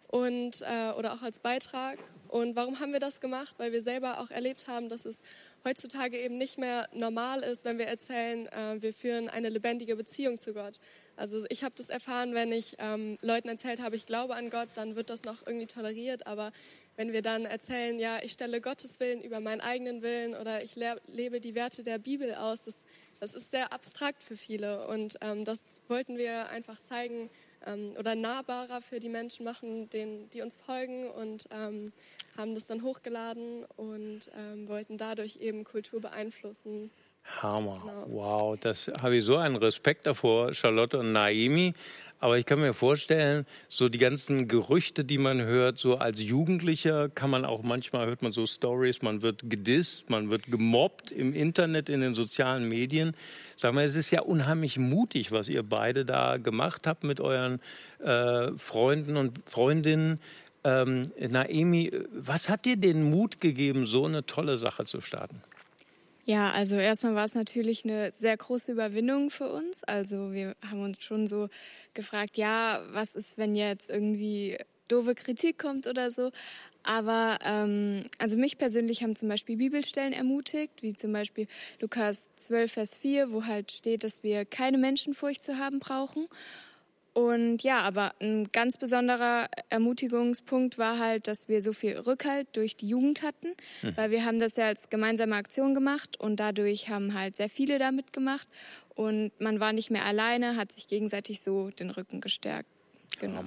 und, 0.09 0.63
äh, 0.63 0.91
oder 0.93 1.15
auch 1.15 1.23
als 1.23 1.39
Beitrag. 1.39 1.99
Und 2.29 2.57
warum 2.57 2.81
haben 2.81 2.93
wir 2.93 3.01
das 3.01 3.21
gemacht? 3.21 3.55
Weil 3.59 3.73
wir 3.73 3.83
selber 3.83 4.21
auch 4.21 4.31
erlebt 4.31 4.69
haben, 4.69 4.89
dass 4.89 5.05
es 5.05 5.19
heutzutage 5.65 6.19
eben 6.19 6.39
nicht 6.39 6.59
mehr 6.59 6.89
normal 6.93 7.43
ist, 7.43 7.65
wenn 7.65 7.79
wir 7.79 7.87
erzählen, 7.87 8.47
äh, 8.47 8.81
wir 8.81 8.93
führen 8.93 9.29
eine 9.29 9.49
lebendige 9.49 9.97
Beziehung 9.97 10.39
zu 10.39 10.55
Gott. 10.55 10.79
Also 11.17 11.45
ich 11.49 11.65
habe 11.65 11.75
das 11.77 11.91
erfahren, 11.91 12.33
wenn 12.33 12.53
ich 12.53 12.77
ähm, 12.79 13.19
Leuten 13.23 13.49
erzählt 13.49 13.81
habe, 13.81 13.97
ich 13.97 14.07
glaube 14.07 14.37
an 14.37 14.51
Gott, 14.51 14.69
dann 14.77 14.95
wird 14.95 15.11
das 15.11 15.25
noch 15.25 15.47
irgendwie 15.47 15.67
toleriert. 15.67 16.27
Aber 16.27 16.53
wenn 16.97 17.13
wir 17.13 17.23
dann 17.23 17.45
erzählen, 17.45 17.99
ja, 17.99 18.23
ich 18.23 18.33
stelle 18.33 18.61
Gottes 18.61 19.01
Willen 19.01 19.21
über 19.23 19.41
meinen 19.41 19.61
eigenen 19.61 20.03
Willen 20.03 20.37
oder 20.37 20.63
ich 20.63 20.77
lebe 20.77 21.41
die 21.41 21.55
Werte 21.55 21.83
der 21.83 21.99
Bibel 21.99 22.35
aus, 22.35 22.63
das, 22.63 22.77
das 23.19 23.35
ist 23.35 23.51
sehr 23.51 23.73
abstrakt 23.73 24.23
für 24.23 24.37
viele. 24.37 24.87
Und 24.87 25.19
ähm, 25.21 25.45
das 25.45 25.59
wollten 25.89 26.19
wir 26.19 26.51
einfach 26.51 26.79
zeigen, 26.89 27.31
ähm, 27.67 27.95
oder 27.99 28.15
nahbarer 28.15 28.81
für 28.81 29.01
die 29.01 29.09
Menschen 29.09 29.45
machen, 29.45 29.91
denen, 29.91 30.31
die 30.31 30.43
uns 30.43 30.57
folgen 30.59 31.11
und 31.11 31.47
ähm, 31.51 31.93
haben 32.39 32.55
das 32.55 32.67
dann 32.67 32.83
hochgeladen 32.83 33.65
und 33.77 34.21
ähm, 34.35 34.69
wollten 34.69 34.97
dadurch 34.97 35.37
eben 35.37 35.65
Kultur 35.65 36.01
beeinflussen. 36.01 36.91
Hammer, 37.43 37.83
genau. 37.83 38.07
wow, 38.09 38.59
das 38.59 38.91
habe 39.03 39.17
ich 39.17 39.25
so 39.25 39.37
einen 39.37 39.57
Respekt 39.57 40.07
davor, 40.07 40.55
Charlotte 40.55 40.99
und 40.99 41.13
Naimi. 41.13 41.75
Aber 42.21 42.37
ich 42.37 42.47
kann 42.47 42.59
mir 42.59 42.75
vorstellen, 42.75 43.47
so 43.69 43.89
die 43.89 43.99
ganzen 43.99 44.49
Gerüchte, 44.49 45.05
die 45.05 45.19
man 45.19 45.41
hört, 45.41 45.79
so 45.79 45.99
als 45.99 46.21
Jugendlicher 46.21 47.09
kann 47.09 47.31
man 47.31 47.45
auch 47.45 47.63
manchmal 47.63 48.09
hört 48.09 48.23
man 48.23 48.33
so 48.33 48.45
Stories, 48.45 49.03
man 49.03 49.23
wird 49.23 49.49
gedisst, 49.49 50.11
man 50.11 50.29
wird 50.29 50.47
gemobbt 50.47 51.13
im 51.13 51.33
Internet, 51.33 51.89
in 51.89 52.01
den 52.01 52.15
sozialen 52.15 52.69
Medien. 52.69 53.15
Sag 53.57 53.73
mal, 53.73 53.85
es 53.85 53.95
ist 53.95 54.11
ja 54.11 54.23
unheimlich 54.23 54.79
mutig, 54.79 55.31
was 55.31 55.49
ihr 55.49 55.63
beide 55.63 56.05
da 56.05 56.39
gemacht 56.39 56.89
habt 56.89 57.05
mit 57.05 57.21
euren 57.21 57.61
äh, 58.01 58.51
Freunden 58.57 59.17
und 59.17 59.39
Freundinnen. 59.47 60.19
Ähm, 60.65 61.03
Naemi, 61.19 61.93
was 62.13 62.49
hat 62.49 62.65
dir 62.65 62.77
den 62.77 63.11
Mut 63.11 63.41
gegeben, 63.41 63.87
so 63.87 64.07
eine 64.07 64.27
tolle 64.27 64.59
Sache 64.59 64.85
zu 64.85 65.01
starten? 65.01 65.43
Ja, 66.25 66.51
also 66.51 66.75
erstmal 66.77 67.15
war 67.15 67.25
es 67.25 67.35
natürlich 67.35 67.85
eine 67.85 68.13
sehr 68.13 68.37
große 68.37 68.73
Überwindung 68.73 69.31
für 69.31 69.51
uns. 69.51 69.83
Also 69.85 70.33
wir 70.33 70.55
haben 70.71 70.83
uns 70.83 71.03
schon 71.03 71.27
so 71.27 71.49
gefragt, 71.95 72.37
ja, 72.37 72.83
was 72.93 73.15
ist, 73.15 73.39
wenn 73.39 73.55
jetzt 73.55 73.89
irgendwie 73.89 74.59
doofe 74.89 75.15
Kritik 75.15 75.59
kommt 75.59 75.87
oder 75.87 76.11
so. 76.11 76.31
Aber 76.83 77.39
ähm, 77.45 78.05
also 78.19 78.37
mich 78.37 78.59
persönlich 78.59 79.03
haben 79.03 79.17
zum 79.17 79.29
Beispiel 79.29 79.57
Bibelstellen 79.57 80.13
ermutigt, 80.13 80.83
wie 80.83 80.95
zum 80.95 81.13
Beispiel 81.13 81.47
Lukas 81.81 82.29
12, 82.37 82.73
Vers 82.73 82.97
4, 82.97 83.31
wo 83.33 83.45
halt 83.45 83.73
steht, 83.73 84.05
dass 84.05 84.23
wir 84.23 84.45
keine 84.45 84.77
Menschenfurcht 84.77 85.43
zu 85.43 85.59
haben 85.59 85.79
brauchen. 85.79 86.27
Und 87.19 87.65
ja, 87.65 87.81
aber 87.81 88.13
ein 88.21 88.49
ganz 88.53 88.77
besonderer 88.77 89.49
Ermutigungspunkt 89.71 90.79
war 90.79 91.01
halt, 91.01 91.27
dass 91.27 91.49
wir 91.49 91.63
so 91.63 91.73
viel 91.73 91.99
Rückhalt 91.99 92.47
durch 92.53 92.77
die 92.77 92.87
Jugend 92.87 93.23
hatten, 93.23 93.57
mhm. 93.83 93.97
weil 93.97 94.13
wir 94.13 94.25
haben 94.25 94.39
das 94.39 94.55
ja 94.55 94.67
als 94.67 94.89
gemeinsame 94.89 95.35
Aktion 95.35 95.75
gemacht 95.75 96.21
und 96.21 96.39
dadurch 96.39 96.91
haben 96.91 97.19
halt 97.19 97.35
sehr 97.35 97.49
viele 97.49 97.81
damit 97.81 98.13
gemacht 98.13 98.47
und 98.95 99.33
man 99.41 99.59
war 99.59 99.73
nicht 99.73 99.91
mehr 99.91 100.05
alleine, 100.05 100.55
hat 100.55 100.71
sich 100.71 100.87
gegenseitig 100.87 101.41
so 101.41 101.71
den 101.71 101.91
Rücken 101.91 102.21
gestärkt. 102.21 102.69
Genau. 103.19 103.43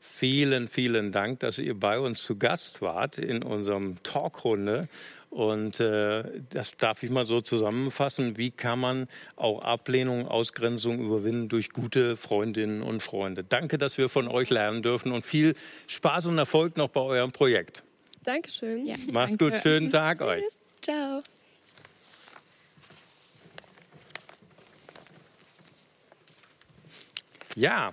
Vielen, 0.00 0.68
vielen 0.68 1.10
Dank, 1.10 1.40
dass 1.40 1.58
ihr 1.58 1.74
bei 1.74 1.98
uns 1.98 2.22
zu 2.22 2.36
Gast 2.36 2.80
wart 2.80 3.18
in 3.18 3.42
unserem 3.42 4.00
Talkrunde. 4.04 4.88
Und 5.34 5.80
äh, 5.80 6.22
das 6.50 6.76
darf 6.76 7.02
ich 7.02 7.10
mal 7.10 7.26
so 7.26 7.40
zusammenfassen. 7.40 8.36
Wie 8.36 8.52
kann 8.52 8.78
man 8.78 9.08
auch 9.34 9.62
Ablehnung, 9.62 10.28
Ausgrenzung 10.28 11.00
überwinden 11.00 11.48
durch 11.48 11.70
gute 11.70 12.16
Freundinnen 12.16 12.82
und 12.82 13.02
Freunde? 13.02 13.42
Danke, 13.42 13.76
dass 13.76 13.98
wir 13.98 14.08
von 14.08 14.28
euch 14.28 14.50
lernen 14.50 14.80
dürfen 14.80 15.10
und 15.10 15.26
viel 15.26 15.56
Spaß 15.88 16.26
und 16.26 16.38
Erfolg 16.38 16.76
noch 16.76 16.88
bei 16.88 17.00
eurem 17.00 17.32
Projekt. 17.32 17.82
Dankeschön. 18.22 18.86
Ja, 18.86 18.94
Macht's 19.10 19.36
danke. 19.36 19.56
gut, 19.56 19.60
schönen 19.60 19.90
Tag 19.90 20.18
Tschüss. 20.18 20.26
euch. 20.28 20.44
Ciao. 20.80 21.22
Ja, 27.56 27.92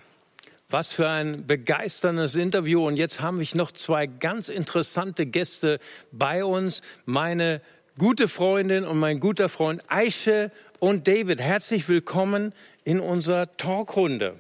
was 0.72 0.88
für 0.88 1.08
ein 1.08 1.46
begeisterndes 1.46 2.36
Interview. 2.36 2.88
Und 2.88 2.98
jetzt 2.98 3.20
haben 3.20 3.40
wir 3.40 3.48
noch 3.56 3.72
zwei 3.72 4.08
ganz 4.08 4.50
interessante 4.50 5.26
Gäste 5.26 5.80
bei 6.12 6.46
uns. 6.46 6.82
Meine 7.06 7.62
gute 7.98 8.28
Freundin 8.28 8.86
und 8.86 8.98
mein 9.00 9.20
guter 9.20 9.50
Freund 9.50 9.84
Aische 9.88 10.52
und 10.80 11.08
David. 11.08 11.42
Herzlich 11.42 11.90
willkommen 11.90 12.54
in 12.84 13.00
unserer 13.00 13.56
Talkrunde. 13.58 14.36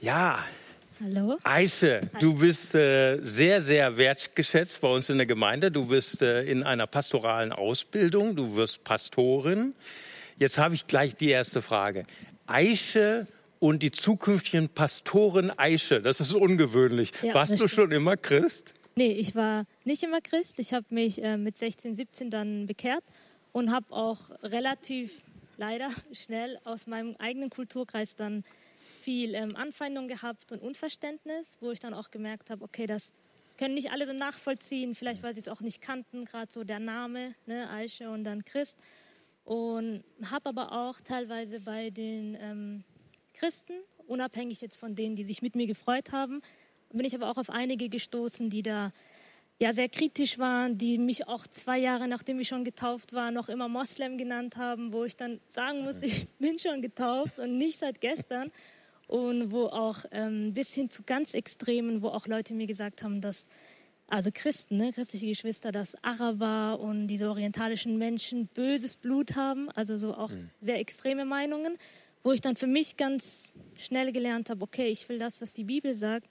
Ja, 0.00 0.44
Hallo. 1.02 1.36
Aische, 1.42 2.00
du 2.20 2.34
bist 2.36 2.74
äh, 2.74 3.18
sehr, 3.18 3.60
sehr 3.60 3.98
wertgeschätzt 3.98 4.80
bei 4.80 4.88
uns 4.88 5.10
in 5.10 5.18
der 5.18 5.26
Gemeinde. 5.26 5.70
Du 5.70 5.86
bist 5.86 6.22
äh, 6.22 6.42
in 6.44 6.62
einer 6.62 6.86
pastoralen 6.86 7.52
Ausbildung, 7.52 8.34
du 8.34 8.56
wirst 8.56 8.82
Pastorin. 8.82 9.74
Jetzt 10.38 10.56
habe 10.56 10.74
ich 10.74 10.86
gleich 10.86 11.14
die 11.14 11.28
erste 11.28 11.60
Frage. 11.60 12.06
Aische 12.46 13.26
und 13.58 13.82
die 13.82 13.90
zukünftigen 13.90 14.68
Pastoren 14.68 15.50
Aische, 15.58 16.00
das 16.00 16.20
ist 16.20 16.32
ungewöhnlich. 16.32 17.12
Ja, 17.22 17.34
Warst 17.34 17.58
du 17.58 17.68
schon 17.68 17.90
immer 17.92 18.16
Christ? 18.16 18.74
Nee, 18.96 19.12
ich 19.12 19.34
war 19.34 19.66
nicht 19.84 20.02
immer 20.02 20.20
Christ. 20.20 20.58
Ich 20.58 20.72
habe 20.72 20.86
mich 20.90 21.22
äh, 21.22 21.36
mit 21.36 21.56
16, 21.56 21.94
17 21.94 22.30
dann 22.30 22.66
bekehrt 22.66 23.04
und 23.52 23.70
habe 23.70 23.92
auch 23.92 24.30
relativ 24.42 25.22
leider 25.56 25.90
schnell 26.12 26.58
aus 26.64 26.86
meinem 26.86 27.16
eigenen 27.18 27.50
Kulturkreis 27.50 28.16
dann 28.16 28.44
viel 29.02 29.34
ähm, 29.34 29.56
Anfeindung 29.56 30.08
gehabt 30.08 30.52
und 30.52 30.62
Unverständnis, 30.62 31.58
wo 31.60 31.70
ich 31.70 31.80
dann 31.80 31.94
auch 31.94 32.10
gemerkt 32.10 32.50
habe, 32.50 32.64
okay, 32.64 32.86
das 32.86 33.12
können 33.58 33.74
nicht 33.74 33.90
alle 33.90 34.06
so 34.06 34.12
nachvollziehen, 34.12 34.94
vielleicht 34.94 35.22
weil 35.22 35.34
sie 35.34 35.40
es 35.40 35.48
auch 35.48 35.60
nicht 35.60 35.80
kannten, 35.80 36.24
gerade 36.24 36.52
so 36.52 36.64
der 36.64 36.78
Name, 36.78 37.34
ne, 37.46 37.68
Aische 37.70 38.10
und 38.10 38.24
dann 38.24 38.44
Christ. 38.44 38.76
Und 39.44 40.02
habe 40.30 40.48
aber 40.48 40.72
auch 40.72 41.00
teilweise 41.00 41.60
bei 41.60 41.90
den 41.90 42.36
ähm, 42.40 42.84
Christen, 43.36 43.74
unabhängig 44.06 44.60
jetzt 44.60 44.76
von 44.76 44.94
denen, 44.94 45.16
die 45.16 45.24
sich 45.24 45.42
mit 45.42 45.54
mir 45.54 45.66
gefreut 45.66 46.12
haben, 46.12 46.42
bin 46.92 47.04
ich 47.04 47.14
aber 47.14 47.30
auch 47.30 47.36
auf 47.36 47.50
einige 47.50 47.88
gestoßen, 47.88 48.50
die 48.50 48.62
da 48.62 48.92
ja 49.58 49.72
sehr 49.72 49.88
kritisch 49.88 50.38
waren, 50.38 50.76
die 50.78 50.98
mich 50.98 51.28
auch 51.28 51.46
zwei 51.46 51.78
Jahre 51.78 52.08
nachdem 52.08 52.38
ich 52.40 52.48
schon 52.48 52.64
getauft 52.64 53.12
war, 53.12 53.30
noch 53.30 53.48
immer 53.48 53.68
Moslem 53.68 54.18
genannt 54.18 54.56
haben, 54.56 54.92
wo 54.92 55.04
ich 55.04 55.16
dann 55.16 55.40
sagen 55.50 55.84
muss, 55.84 55.96
ich 56.00 56.28
bin 56.38 56.58
schon 56.58 56.82
getauft 56.82 57.38
und 57.38 57.56
nicht 57.56 57.78
seit 57.78 58.00
gestern. 58.00 58.50
Und 59.08 59.52
wo 59.52 59.66
auch 59.66 59.98
ähm, 60.10 60.52
bis 60.52 60.74
hin 60.74 60.90
zu 60.90 61.04
ganz 61.04 61.32
Extremen, 61.32 62.02
wo 62.02 62.08
auch 62.08 62.26
Leute 62.26 62.54
mir 62.54 62.66
gesagt 62.66 63.04
haben, 63.04 63.20
dass 63.20 63.46
also 64.08 64.30
Christen, 64.32 64.78
ne, 64.78 64.92
christliche 64.92 65.26
Geschwister, 65.26 65.70
dass 65.70 65.96
Araber 66.02 66.80
und 66.80 67.06
diese 67.06 67.28
orientalischen 67.28 67.98
Menschen 67.98 68.48
böses 68.48 68.96
Blut 68.96 69.36
haben, 69.36 69.70
also 69.70 69.96
so 69.96 70.14
auch 70.14 70.30
mhm. 70.30 70.50
sehr 70.60 70.80
extreme 70.80 71.24
Meinungen, 71.24 71.76
wo 72.26 72.32
ich 72.32 72.40
dann 72.40 72.56
für 72.56 72.66
mich 72.66 72.96
ganz 72.96 73.54
schnell 73.76 74.10
gelernt 74.10 74.50
habe, 74.50 74.60
okay, 74.64 74.88
ich 74.88 75.08
will 75.08 75.16
das, 75.16 75.40
was 75.40 75.52
die 75.52 75.62
Bibel 75.62 75.94
sagt, 75.94 76.26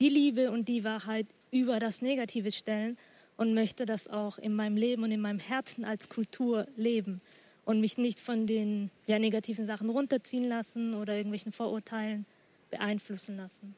die 0.00 0.08
Liebe 0.08 0.50
und 0.50 0.66
die 0.66 0.82
Wahrheit 0.82 1.26
über 1.50 1.78
das 1.78 2.00
Negative 2.00 2.50
stellen 2.50 2.96
und 3.36 3.52
möchte 3.52 3.84
das 3.84 4.08
auch 4.08 4.38
in 4.38 4.54
meinem 4.54 4.78
Leben 4.78 5.02
und 5.02 5.10
in 5.10 5.20
meinem 5.20 5.38
Herzen 5.38 5.84
als 5.84 6.08
Kultur 6.08 6.66
leben 6.78 7.20
und 7.66 7.82
mich 7.82 7.98
nicht 7.98 8.18
von 8.18 8.46
den 8.46 8.90
ja, 9.04 9.18
negativen 9.18 9.66
Sachen 9.66 9.90
runterziehen 9.90 10.44
lassen 10.44 10.94
oder 10.94 11.14
irgendwelchen 11.14 11.52
Vorurteilen 11.52 12.24
beeinflussen 12.70 13.36
lassen. 13.36 13.76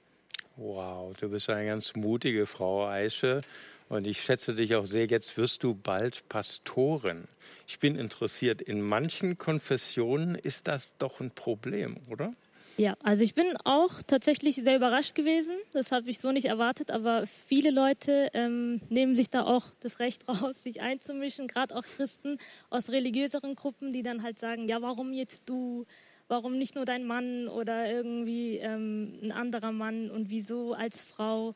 Wow, 0.55 1.13
du 1.19 1.29
bist 1.29 1.51
eine 1.51 1.67
ganz 1.67 1.97
mutige 1.97 2.47
Frau, 2.47 2.87
Aische. 2.87 3.41
Und 3.89 4.07
ich 4.07 4.21
schätze 4.21 4.55
dich 4.55 4.75
auch 4.75 4.85
sehr. 4.85 5.07
Jetzt 5.07 5.37
wirst 5.37 5.63
du 5.63 5.75
bald 5.75 6.29
Pastorin. 6.29 7.27
Ich 7.67 7.79
bin 7.79 7.97
interessiert. 7.97 8.61
In 8.61 8.83
manchen 8.83 9.39
Konfessionen 9.39 10.35
ist 10.35 10.69
das 10.69 10.93
doch 10.99 11.21
ein 11.21 11.31
Problem, 11.31 11.97
oder? 12.11 12.35
Ja, 12.77 12.97
also 13.03 13.25
ich 13.25 13.35
bin 13.35 13.57
auch 13.65 14.03
tatsächlich 14.07 14.55
sehr 14.55 14.77
überrascht 14.77 15.17
gewesen. 15.17 15.57
Das 15.73 15.91
habe 15.91 16.11
ich 16.11 16.21
so 16.21 16.31
nicht 16.31 16.45
erwartet, 16.45 16.93
aber 16.93 17.27
viele 17.27 17.73
Leute 17.73 18.31
ähm, 18.35 18.81
nehmen 18.89 19.17
sich 19.17 19.31
da 19.31 19.45
auch 19.45 19.67
das 19.81 19.99
Recht 19.99 20.29
raus, 20.29 20.63
sich 20.63 20.81
einzumischen, 20.81 21.49
gerade 21.49 21.75
auch 21.75 21.83
Christen 21.83 22.39
aus 22.71 22.91
religiöseren 22.91 23.57
Gruppen, 23.57 23.93
die 23.93 24.05
dann 24.05 24.23
halt 24.23 24.39
sagen, 24.39 24.69
ja, 24.69 24.81
warum 24.81 25.13
jetzt 25.13 25.49
du? 25.49 25.87
Warum 26.29 26.59
nicht 26.59 26.75
nur 26.75 26.85
dein 26.85 27.05
Mann 27.05 27.49
oder 27.49 27.91
irgendwie 27.91 28.59
ähm, 28.59 29.19
ein 29.23 29.33
anderer 29.33 29.73
Mann 29.73 30.11
und 30.11 30.29
wieso 30.29 30.75
als 30.75 31.03
Frau? 31.03 31.55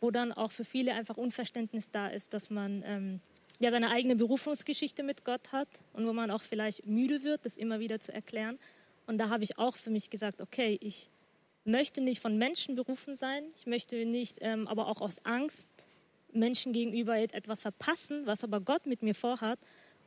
Wo 0.00 0.10
dann 0.10 0.32
auch 0.32 0.52
für 0.52 0.64
viele 0.64 0.94
einfach 0.94 1.16
Unverständnis 1.16 1.90
da 1.90 2.08
ist, 2.08 2.34
dass 2.34 2.50
man 2.50 2.82
ähm, 2.84 3.20
ja 3.58 3.70
seine 3.70 3.90
eigene 3.90 4.16
Berufungsgeschichte 4.16 5.02
mit 5.02 5.24
Gott 5.24 5.52
hat 5.52 5.68
und 5.92 6.06
wo 6.06 6.12
man 6.12 6.30
auch 6.30 6.42
vielleicht 6.42 6.86
müde 6.86 7.22
wird, 7.22 7.44
das 7.44 7.56
immer 7.56 7.80
wieder 7.80 8.00
zu 8.00 8.12
erklären. 8.12 8.58
Und 9.06 9.18
da 9.18 9.28
habe 9.28 9.44
ich 9.44 9.58
auch 9.58 9.76
für 9.76 9.90
mich 9.90 10.10
gesagt, 10.10 10.40
okay, 10.40 10.78
ich 10.80 11.10
möchte 11.64 12.00
nicht 12.00 12.20
von 12.20 12.36
Menschen 12.36 12.76
berufen 12.76 13.16
sein, 13.16 13.44
ich 13.56 13.66
möchte 13.66 14.04
nicht, 14.04 14.38
ähm, 14.40 14.68
aber 14.68 14.88
auch 14.88 15.00
aus 15.00 15.24
Angst 15.24 15.68
Menschen 16.32 16.72
gegenüber 16.72 17.18
etwas 17.18 17.62
verpassen, 17.62 18.26
was 18.26 18.44
aber 18.44 18.60
Gott 18.60 18.86
mit 18.86 19.02
mir 19.02 19.14
vorhat. 19.14 19.58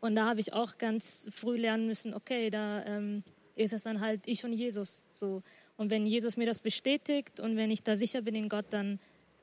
Und 0.02 0.16
da 0.16 0.26
habe 0.26 0.40
ich 0.40 0.54
auch 0.54 0.78
ganz 0.78 1.28
früh 1.32 1.58
lernen 1.58 1.88
müssen, 1.88 2.14
okay, 2.14 2.50
da 2.50 2.86
ähm, 2.86 3.24
ist 3.56 3.74
es 3.74 3.84
dann 3.84 4.00
halt 4.00 4.22
ich 4.26 4.46
und 4.46 4.54
Jesus 4.54 5.04
so. 5.12 5.44
Und 5.76 5.90
wenn 5.90 6.06
Jesus 6.06 6.38
mir 6.38 6.46
das 6.46 6.62
bestätigt 6.62 7.40
und 7.40 7.58
wenn 7.58 7.72
ich 7.72 7.84
da 7.84 7.98
sicher 7.98 8.22
bin 8.22 8.36
in 8.36 8.50
Gott, 8.50 8.66
dann 8.70 9.00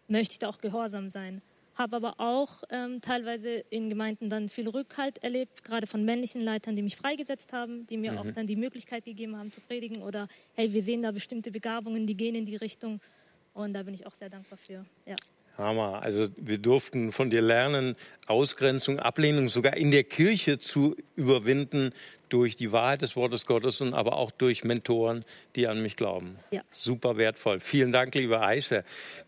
möchte 0.09 0.33
ich 0.33 0.39
da 0.39 0.49
auch 0.49 0.59
gehorsam 0.59 1.09
sein 1.09 1.43
habe 1.77 1.97
aber 1.97 2.15
auch 2.19 2.63
ähm, 2.71 3.01
teilweise 3.01 3.51
in 3.51 3.91
Gemeinden 3.91 4.31
dann 4.31 4.49
viel 4.49 4.69
Rückhalt 4.69 5.23
erlebt, 5.23 5.63
gerade 5.63 5.87
von 5.87 6.05
männlichen 6.05 6.41
Leitern, 6.41 6.75
die 6.75 6.83
mich 6.83 6.97
freigesetzt 6.97 7.53
haben, 7.53 7.87
die 7.87 7.99
mir 7.99 8.13
mhm. 8.13 8.19
auch 8.19 8.31
dann 8.35 8.47
die 8.47 8.57
Möglichkeit 8.57 9.05
gegeben 9.05 9.37
haben 9.37 9.53
zu 9.53 9.61
predigen 9.61 10.03
oder 10.03 10.29
hey, 10.55 10.73
wir 10.73 10.83
sehen 10.83 11.03
da 11.03 11.11
bestimmte 11.13 11.51
Begabungen, 11.51 12.07
die 12.07 12.17
gehen 12.17 12.35
in 12.35 12.47
die 12.47 12.57
Richtung 12.57 13.01
und 13.53 13.75
da 13.75 13.83
bin 13.83 13.95
ich 13.95 14.07
auch 14.07 14.15
sehr 14.15 14.31
dankbar 14.31 14.59
für. 14.59 14.85
Ja. 15.05 15.17
Hammer. 15.59 16.03
Also 16.03 16.27
wir 16.37 16.59
durften 16.59 17.13
von 17.13 17.31
dir 17.31 17.43
lernen, 17.43 17.97
Ausgrenzung, 18.27 18.99
Ablehnung 18.99 19.49
sogar 19.49 19.77
in 19.77 19.91
der 19.91 20.05
Kirche 20.05 20.59
zu 20.59 20.97
überwinden 21.15 21.93
durch 22.29 22.57
die 22.57 22.73
Wahrheit 22.73 23.03
des 23.03 23.17
Wortes 23.17 23.47
Gottes 23.47 23.81
und 23.81 23.95
aber 23.95 24.17
auch 24.17 24.31
durch 24.31 24.65
Mentoren, 24.65 25.25
die 25.55 25.69
an 25.69 25.81
mich 25.83 25.97
glauben. 25.97 26.37
Ja. 26.51 26.63
Super 26.71 27.17
wertvoll. 27.17 27.61
Vielen 27.61 27.93
Dank, 27.93 28.15
liebe 28.15 28.41
Aisha. 28.41 28.83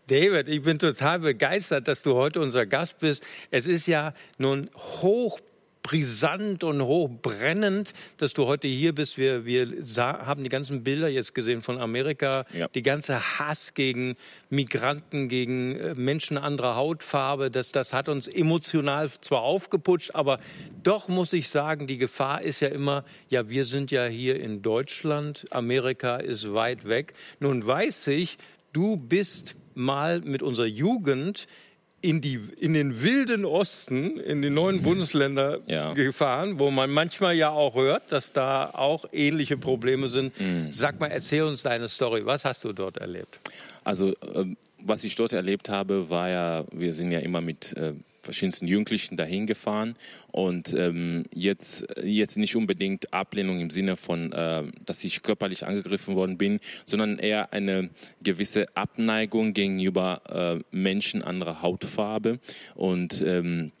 David, 0.07 0.47
ich 0.49 0.61
bin 0.61 0.79
total 0.79 1.19
begeistert, 1.19 1.87
dass 1.87 2.01
du 2.01 2.15
heute 2.15 2.41
unser 2.41 2.65
Gast 2.65 2.99
bist. 2.99 3.23
Es 3.51 3.65
ist 3.65 3.87
ja 3.87 4.13
nun 4.37 4.69
hoch 4.75 5.39
brisant 5.83 6.63
und 6.63 6.81
hochbrennend, 6.81 7.93
dass 8.17 8.33
du 8.33 8.45
heute 8.45 8.67
hier 8.67 8.93
bist. 8.93 9.17
Wir, 9.17 9.45
wir 9.45 9.67
haben 9.97 10.43
die 10.43 10.49
ganzen 10.49 10.83
Bilder 10.83 11.07
jetzt 11.07 11.33
gesehen 11.33 11.61
von 11.61 11.79
Amerika, 11.79 12.45
ja. 12.53 12.67
die 12.67 12.83
ganze 12.83 13.19
Hass 13.39 13.73
gegen 13.73 14.15
Migranten, 14.49 15.29
gegen 15.29 15.75
äh, 15.75 15.95
Menschen 15.95 16.37
anderer 16.37 16.75
Hautfarbe. 16.75 17.49
Das, 17.49 17.71
das 17.71 17.93
hat 17.93 18.09
uns 18.09 18.27
emotional 18.27 19.09
zwar 19.21 19.41
aufgeputscht, 19.41 20.15
aber 20.15 20.39
doch 20.83 21.07
muss 21.07 21.33
ich 21.33 21.49
sagen, 21.49 21.87
die 21.87 21.97
Gefahr 21.97 22.41
ist 22.41 22.59
ja 22.59 22.67
immer, 22.67 23.03
ja, 23.29 23.49
wir 23.49 23.65
sind 23.65 23.91
ja 23.91 24.05
hier 24.05 24.39
in 24.39 24.61
Deutschland, 24.61 25.45
Amerika 25.51 26.17
ist 26.17 26.53
weit 26.53 26.87
weg. 26.87 27.13
Nun 27.39 27.65
weiß 27.65 28.07
ich, 28.07 28.37
du 28.73 28.97
bist 28.97 29.55
mal 29.75 30.21
mit 30.21 30.43
unserer 30.43 30.67
Jugend 30.67 31.47
in, 32.01 32.21
die, 32.21 32.39
in 32.59 32.73
den 32.73 33.03
wilden 33.03 33.45
Osten, 33.45 34.19
in 34.19 34.41
die 34.41 34.49
neuen 34.49 34.81
Bundesländer 34.81 35.59
ja. 35.67 35.93
gefahren, 35.93 36.59
wo 36.59 36.71
man 36.71 36.89
manchmal 36.89 37.35
ja 37.35 37.49
auch 37.49 37.75
hört, 37.75 38.11
dass 38.11 38.31
da 38.31 38.69
auch 38.73 39.05
ähnliche 39.11 39.57
Probleme 39.57 40.07
sind. 40.07 40.39
Mhm. 40.39 40.71
Sag 40.71 40.99
mal, 40.99 41.07
erzähl 41.07 41.43
uns 41.43 41.63
deine 41.63 41.87
Story. 41.87 42.25
Was 42.25 42.45
hast 42.45 42.63
du 42.63 42.73
dort 42.73 42.97
erlebt? 42.97 43.39
Also, 43.83 44.09
äh, 44.09 44.45
was 44.83 45.03
ich 45.03 45.15
dort 45.15 45.33
erlebt 45.33 45.69
habe, 45.69 46.09
war 46.09 46.29
ja, 46.29 46.65
wir 46.71 46.93
sind 46.93 47.11
ja 47.11 47.19
immer 47.19 47.41
mit 47.41 47.75
äh, 47.75 47.93
verschiedensten 48.21 48.67
Jugendlichen 48.67 49.17
dahin 49.17 49.47
gefahren. 49.47 49.95
Und 50.31 50.73
ähm, 50.73 51.23
jetzt, 51.33 51.87
jetzt 52.03 52.37
nicht 52.37 52.55
unbedingt 52.55 53.13
Ablehnung 53.13 53.59
im 53.59 53.69
Sinne 53.69 53.97
von, 53.97 54.31
äh, 54.31 54.63
dass 54.85 55.03
ich 55.03 55.21
körperlich 55.23 55.65
angegriffen 55.65 56.15
worden 56.15 56.37
bin, 56.37 56.59
sondern 56.85 57.19
eher 57.19 57.53
eine 57.53 57.89
gewisse 58.21 58.65
Abneigung 58.75 59.53
gegenüber 59.53 60.21
äh, 60.29 60.75
Menschen 60.75 61.21
anderer 61.21 61.61
Hautfarbe. 61.61 62.39
Und 62.75 63.23
ähm, 63.25 63.71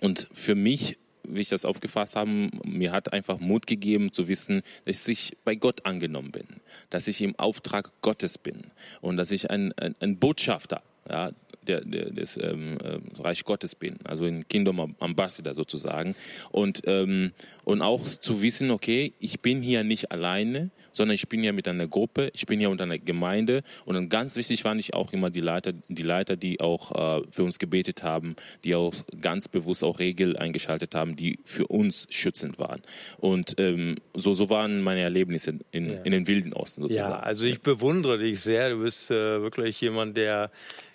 und 0.00 0.28
für 0.32 0.54
mich 0.54 0.96
wie 1.24 1.42
ich 1.42 1.48
das 1.48 1.64
aufgefasst 1.64 2.16
habe, 2.16 2.50
mir 2.64 2.92
hat 2.92 3.12
einfach 3.12 3.38
Mut 3.38 3.66
gegeben 3.66 4.12
zu 4.12 4.28
wissen, 4.28 4.62
dass 4.84 5.06
ich 5.08 5.36
bei 5.44 5.54
Gott 5.54 5.86
angenommen 5.86 6.32
bin, 6.32 6.46
dass 6.90 7.08
ich 7.08 7.20
im 7.22 7.38
Auftrag 7.38 7.90
Gottes 8.02 8.38
bin 8.38 8.62
und 9.00 9.16
dass 9.16 9.30
ich 9.30 9.50
ein, 9.50 9.72
ein, 9.74 9.94
ein 10.00 10.18
Botschafter 10.18 10.82
ja, 11.08 11.32
der, 11.70 11.84
der, 11.84 12.10
des 12.10 12.36
ähm, 12.36 12.78
äh, 12.82 12.98
Reich 13.22 13.44
Gottes 13.44 13.74
bin, 13.74 13.98
also 14.04 14.24
ein 14.24 14.46
Kingdom 14.48 14.96
Ambassador 14.98 15.54
sozusagen. 15.54 16.14
Und, 16.50 16.82
ähm, 16.86 17.32
und 17.64 17.82
auch 17.82 18.04
zu 18.04 18.42
wissen, 18.42 18.70
okay, 18.70 19.12
ich 19.20 19.40
bin 19.40 19.62
hier 19.62 19.84
nicht 19.84 20.10
alleine, 20.10 20.70
sondern 20.92 21.14
ich 21.14 21.28
bin 21.28 21.42
hier 21.42 21.52
mit 21.52 21.68
einer 21.68 21.86
Gruppe, 21.86 22.30
ich 22.34 22.46
bin 22.46 22.58
hier 22.58 22.70
unter 22.70 22.84
einer 22.84 22.98
Gemeinde. 22.98 23.62
Und 23.84 23.94
dann 23.94 24.08
ganz 24.08 24.36
wichtig 24.36 24.62
fand 24.62 24.80
ich 24.80 24.94
auch 24.94 25.12
immer 25.12 25.30
die 25.30 25.40
Leiter, 25.40 25.72
die 25.88 26.02
Leiter, 26.02 26.36
die 26.36 26.60
auch 26.60 27.20
äh, 27.20 27.22
für 27.30 27.44
uns 27.44 27.58
gebetet 27.58 28.02
haben, 28.02 28.34
die 28.64 28.74
auch 28.74 28.94
ganz 29.20 29.48
bewusst 29.48 29.84
auch 29.84 29.98
Regeln 29.98 30.36
eingeschaltet 30.36 30.94
haben, 30.94 31.16
die 31.16 31.38
für 31.44 31.66
uns 31.66 32.06
schützend 32.10 32.58
waren. 32.58 32.82
Und 33.18 33.54
ähm, 33.58 33.96
so, 34.14 34.34
so 34.34 34.50
waren 34.50 34.82
meine 34.82 35.00
Erlebnisse 35.00 35.58
in, 35.70 35.90
ja. 35.90 36.00
in 36.02 36.12
den 36.12 36.26
wilden 36.26 36.52
Osten 36.52 36.82
sozusagen. 36.82 37.12
Ja, 37.12 37.20
also 37.20 37.44
ich 37.44 37.60
bewundere 37.60 38.18
dich 38.18 38.40
sehr. 38.40 38.70
Du 38.70 38.82
bist 38.82 39.10
äh, 39.10 39.42
wirklich 39.42 39.80
jemand, 39.80 40.16
der 40.16 40.50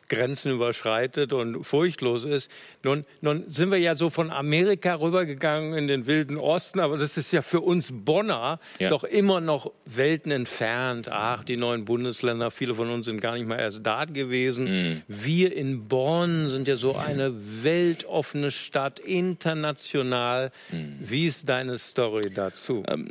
Grenzen 0.09 0.51
überschreitet 0.51 1.33
und 1.33 1.63
furchtlos 1.63 2.23
ist. 2.23 2.49
Nun, 2.83 3.05
nun 3.21 3.43
sind 3.47 3.71
wir 3.71 3.77
ja 3.77 3.95
so 3.95 4.09
von 4.09 4.31
Amerika 4.31 4.95
rübergegangen 4.95 5.73
in 5.73 5.87
den 5.87 6.07
wilden 6.07 6.37
Osten, 6.37 6.79
aber 6.79 6.97
das 6.97 7.17
ist 7.17 7.31
ja 7.31 7.41
für 7.41 7.61
uns 7.61 7.89
Bonner 7.91 8.59
ja. 8.79 8.89
doch 8.89 9.03
immer 9.03 9.41
noch 9.41 9.71
Welten 9.85 10.31
entfernt. 10.31 11.09
Ach, 11.11 11.43
die 11.43 11.57
neuen 11.57 11.85
Bundesländer, 11.85 12.51
viele 12.51 12.75
von 12.75 12.89
uns 12.89 13.05
sind 13.05 13.21
gar 13.21 13.33
nicht 13.33 13.47
mal 13.47 13.59
erst 13.59 13.79
da 13.83 14.05
gewesen. 14.05 14.65
Mhm. 14.65 15.01
Wir 15.07 15.55
in 15.55 15.87
Bonn 15.87 16.49
sind 16.49 16.67
ja 16.67 16.75
so 16.75 16.95
eine 16.95 17.33
weltoffene 17.63 18.51
Stadt, 18.51 18.99
international. 18.99 20.51
Mhm. 20.71 20.97
Wie 20.99 21.27
ist 21.27 21.49
deine 21.49 21.77
Story 21.77 22.29
dazu? 22.33 22.83
Ähm, 22.87 23.09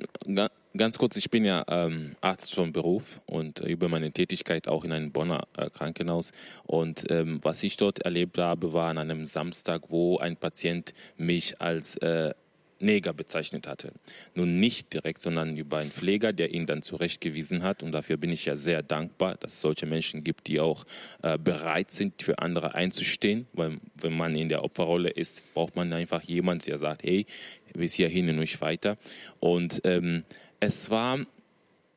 Ganz 0.76 0.98
kurz, 0.98 1.14
ich 1.14 1.30
bin 1.30 1.44
ja 1.44 1.64
ähm, 1.68 2.16
Arzt 2.20 2.52
von 2.52 2.72
Beruf 2.72 3.20
und 3.26 3.60
äh, 3.60 3.68
über 3.68 3.88
meine 3.88 4.10
Tätigkeit 4.10 4.66
auch 4.66 4.84
in 4.84 4.90
einem 4.90 5.12
Bonner 5.12 5.46
äh, 5.56 5.70
Krankenhaus. 5.70 6.32
Und 6.64 7.08
ähm, 7.12 7.38
was 7.42 7.62
ich 7.62 7.76
dort 7.76 8.00
erlebt 8.00 8.38
habe, 8.38 8.72
war 8.72 8.90
an 8.90 8.98
einem 8.98 9.26
Samstag, 9.26 9.82
wo 9.90 10.18
ein 10.18 10.36
Patient 10.36 10.92
mich 11.16 11.60
als 11.60 11.96
äh, 11.98 12.34
Neger 12.80 13.12
bezeichnet 13.12 13.68
hatte. 13.68 13.92
Nun 14.34 14.58
nicht 14.58 14.92
direkt, 14.92 15.20
sondern 15.20 15.56
über 15.56 15.78
einen 15.78 15.92
Pfleger, 15.92 16.32
der 16.32 16.52
ihn 16.52 16.66
dann 16.66 16.82
zurechtgewiesen 16.82 17.62
hat. 17.62 17.84
Und 17.84 17.92
dafür 17.92 18.16
bin 18.16 18.32
ich 18.32 18.44
ja 18.44 18.56
sehr 18.56 18.82
dankbar, 18.82 19.36
dass 19.36 19.52
es 19.52 19.60
solche 19.60 19.86
Menschen 19.86 20.24
gibt, 20.24 20.48
die 20.48 20.58
auch 20.58 20.84
äh, 21.22 21.38
bereit 21.38 21.92
sind, 21.92 22.20
für 22.20 22.40
andere 22.40 22.74
einzustehen. 22.74 23.46
Weil 23.52 23.78
wenn 24.00 24.16
man 24.16 24.34
in 24.34 24.48
der 24.48 24.64
Opferrolle 24.64 25.10
ist, 25.10 25.44
braucht 25.54 25.76
man 25.76 25.92
einfach 25.92 26.22
jemanden, 26.22 26.64
der 26.64 26.78
sagt, 26.78 27.04
hey, 27.04 27.26
bis 27.74 27.94
hierhin 27.94 28.28
und 28.28 28.36
nicht 28.36 28.60
weiter. 28.60 28.96
Und 29.40 29.80
ähm, 29.84 30.24
es 30.64 30.90
war 30.90 31.18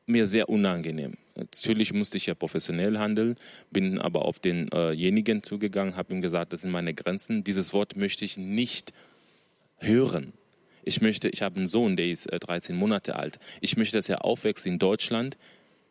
mir 0.06 0.26
sehr 0.26 0.48
unangenehm. 0.48 1.16
Natürlich 1.34 1.92
musste 1.92 2.16
ich 2.16 2.26
ja 2.26 2.34
professionell 2.34 2.98
handeln, 2.98 3.36
bin 3.70 3.98
aber 3.98 4.24
auf 4.24 4.38
denjenigen 4.38 5.42
zugegangen, 5.42 5.96
habe 5.96 6.12
ihm 6.14 6.22
gesagt, 6.22 6.52
das 6.52 6.62
sind 6.62 6.70
meine 6.70 6.94
Grenzen. 6.94 7.44
Dieses 7.44 7.72
Wort 7.72 7.96
möchte 7.96 8.24
ich 8.24 8.36
nicht 8.36 8.92
hören. 9.76 10.32
Ich 10.82 11.00
möchte, 11.00 11.28
ich 11.28 11.42
habe 11.42 11.56
einen 11.56 11.68
Sohn, 11.68 11.96
der 11.96 12.06
ist 12.06 12.28
13 12.30 12.74
äh, 12.74 12.78
Monate 12.78 13.16
alt. 13.16 13.38
Ich 13.60 13.76
möchte, 13.76 13.96
dass 13.96 14.08
er 14.08 14.24
aufwächst 14.24 14.66
in 14.66 14.78
Deutschland 14.78 15.36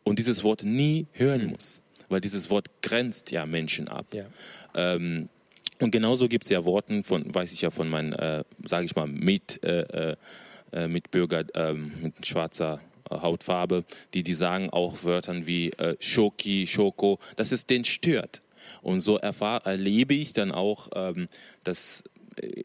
und 0.02 0.18
dieses 0.18 0.42
Wort 0.42 0.64
nie 0.64 1.06
hören 1.12 1.44
mhm. 1.44 1.50
muss, 1.50 1.82
weil 2.08 2.20
dieses 2.20 2.50
Wort 2.50 2.68
grenzt 2.82 3.30
ja 3.30 3.46
Menschen 3.46 3.88
ab. 3.88 4.06
Ja. 4.12 4.26
Ähm, 4.74 5.28
und 5.80 5.92
genauso 5.92 6.28
gibt 6.28 6.44
es 6.44 6.50
ja 6.50 6.64
Worte 6.64 7.02
von, 7.04 7.32
weiß 7.32 7.52
ich 7.52 7.62
ja 7.62 7.70
von 7.70 7.88
meinen, 7.88 8.12
äh, 8.12 8.42
sage 8.64 8.86
ich 8.86 8.96
mal, 8.96 9.06
mit 9.06 9.62
äh, 9.62 10.16
äh 10.72 10.84
äh, 10.84 10.88
Mitbürger 10.88 11.44
ähm, 11.54 11.92
mit 12.00 12.26
schwarzer 12.26 12.80
äh, 13.10 13.16
Hautfarbe, 13.16 13.84
die, 14.14 14.22
die 14.22 14.34
sagen 14.34 14.70
auch 14.70 15.04
Wörtern 15.04 15.46
wie 15.46 15.70
äh, 15.72 15.96
Schoki, 16.00 16.66
Schoko, 16.66 17.18
dass 17.36 17.52
es 17.52 17.66
den 17.66 17.84
stört. 17.84 18.40
Und 18.82 19.00
so 19.00 19.16
erlebe 19.16 20.14
ich 20.14 20.34
dann 20.34 20.52
auch, 20.52 20.88
ähm, 20.94 21.28
dass 21.64 22.04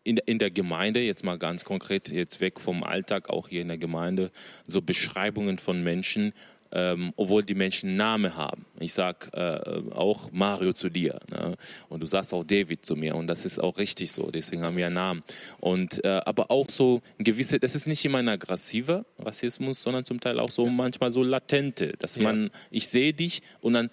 in, 0.03 0.17
in 0.17 0.39
der 0.39 0.51
Gemeinde, 0.51 1.01
jetzt 1.01 1.23
mal 1.23 1.37
ganz 1.37 1.63
konkret, 1.63 2.09
jetzt 2.09 2.41
weg 2.41 2.59
vom 2.59 2.83
Alltag, 2.83 3.29
auch 3.29 3.47
hier 3.47 3.61
in 3.61 3.67
der 3.69 3.77
Gemeinde, 3.77 4.31
so 4.67 4.81
Beschreibungen 4.81 5.57
von 5.57 5.83
Menschen, 5.83 6.33
ähm, 6.73 7.13
obwohl 7.15 7.43
die 7.43 7.55
Menschen 7.55 7.95
Namen 7.95 8.36
haben. 8.36 8.65
Ich 8.79 8.93
sage 8.93 9.31
äh, 9.33 9.93
auch 9.93 10.31
Mario 10.31 10.73
zu 10.73 10.89
dir 10.89 11.19
ne? 11.29 11.55
und 11.89 11.99
du 11.99 12.05
sagst 12.05 12.33
auch 12.33 12.43
David 12.43 12.86
zu 12.86 12.95
mir 12.95 13.15
und 13.15 13.27
das 13.27 13.45
ist 13.45 13.59
auch 13.59 13.77
richtig 13.77 14.12
so, 14.12 14.31
deswegen 14.31 14.63
haben 14.65 14.75
wir 14.75 14.88
einen 14.88 14.95
Namen. 14.95 15.23
Und, 15.59 16.03
äh, 16.03 16.21
aber 16.25 16.49
auch 16.49 16.69
so 16.69 17.01
ein 17.19 17.23
gewisse, 17.23 17.59
das 17.59 17.75
ist 17.75 17.88
nicht 17.88 18.03
immer 18.03 18.17
ein 18.17 18.29
aggressiver 18.29 19.05
Rassismus, 19.19 19.81
sondern 19.81 20.03
zum 20.03 20.19
Teil 20.19 20.39
auch 20.39 20.49
so 20.49 20.65
manchmal 20.67 21.12
so 21.12 21.23
latente, 21.23 21.93
dass 21.99 22.17
man, 22.17 22.49
ich 22.71 22.88
sehe 22.88 23.13
dich 23.13 23.41
und 23.62 23.73
dann 23.73 23.89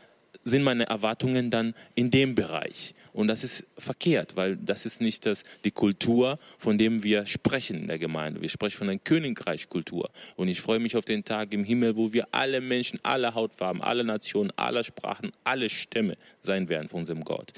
sind 0.50 0.62
meine 0.62 0.86
Erwartungen 0.86 1.50
dann 1.50 1.74
in 1.94 2.10
dem 2.10 2.34
Bereich. 2.34 2.94
Und 3.12 3.28
das 3.28 3.42
ist 3.42 3.66
verkehrt, 3.76 4.36
weil 4.36 4.56
das 4.56 4.86
ist 4.86 5.00
nicht 5.00 5.26
das, 5.26 5.42
die 5.64 5.70
Kultur, 5.70 6.38
von 6.58 6.78
dem 6.78 7.02
wir 7.02 7.26
sprechen 7.26 7.80
in 7.80 7.88
der 7.88 7.98
Gemeinde. 7.98 8.40
Wir 8.40 8.48
sprechen 8.48 8.78
von 8.78 8.88
einer 8.88 8.98
Königreichkultur. 8.98 10.10
Und 10.36 10.48
ich 10.48 10.60
freue 10.60 10.78
mich 10.78 10.96
auf 10.96 11.04
den 11.04 11.24
Tag 11.24 11.52
im 11.52 11.64
Himmel, 11.64 11.96
wo 11.96 12.12
wir 12.12 12.28
alle 12.32 12.60
Menschen, 12.60 13.00
alle 13.02 13.34
Hautfarben, 13.34 13.82
alle 13.82 14.04
Nationen, 14.04 14.52
alle 14.56 14.84
Sprachen, 14.84 15.32
alle 15.42 15.68
Stämme 15.68 16.16
sein 16.42 16.68
werden 16.68 16.88
von 16.88 17.00
unserem 17.00 17.24
Gott. 17.24 17.52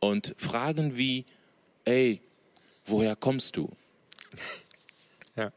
Und 0.00 0.34
Fragen 0.36 0.96
wie, 0.96 1.24
ey, 1.84 2.20
woher 2.84 3.16
kommst 3.16 3.56
du? 3.56 3.70
Ja. 5.36 5.52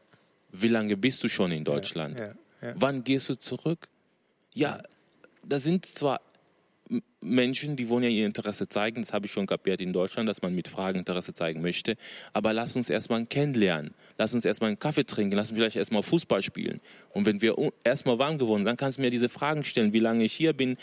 Wie 0.52 0.68
lange 0.68 0.96
bist 0.96 1.22
du 1.24 1.28
schon 1.28 1.50
in 1.50 1.64
Deutschland? 1.64 2.16
Ja, 2.16 2.28
ja, 2.62 2.74
Wann 2.76 3.02
gehst 3.02 3.28
du 3.28 3.34
zurück? 3.34 3.88
Ja, 4.54 4.80
da 5.42 5.58
sind 5.58 5.84
zwar 5.84 6.20
Menschen, 7.24 7.76
die 7.76 7.88
wollen 7.88 8.04
ja 8.04 8.10
ihr 8.10 8.26
Interesse 8.26 8.68
zeigen, 8.68 9.02
das 9.02 9.12
habe 9.12 9.26
ich 9.26 9.32
schon 9.32 9.46
kapiert 9.46 9.80
in 9.80 9.92
Deutschland, 9.92 10.28
dass 10.28 10.42
man 10.42 10.54
mit 10.54 10.68
Fragen 10.68 10.98
Interesse 10.98 11.34
zeigen 11.34 11.62
möchte. 11.62 11.96
Aber 12.32 12.52
lass 12.52 12.76
uns 12.76 12.90
erstmal 12.90 13.24
kennenlernen. 13.26 13.94
Lass 14.18 14.34
uns 14.34 14.44
erstmal 14.44 14.68
einen 14.68 14.78
Kaffee 14.78 15.04
trinken. 15.04 15.36
Lass 15.36 15.50
uns 15.50 15.58
vielleicht 15.58 15.76
erstmal 15.76 16.02
Fußball 16.02 16.42
spielen. 16.42 16.80
Und 17.10 17.26
wenn 17.26 17.40
wir 17.40 17.56
erstmal 17.82 18.18
warm 18.18 18.38
geworden 18.38 18.60
sind, 18.60 18.66
dann 18.66 18.76
kannst 18.76 18.98
du 18.98 19.02
mir 19.02 19.10
diese 19.10 19.28
Fragen 19.28 19.64
stellen, 19.64 19.92
wie 19.92 19.98
lange 19.98 20.24
ich 20.24 20.32
hier 20.32 20.52
bin 20.52 20.76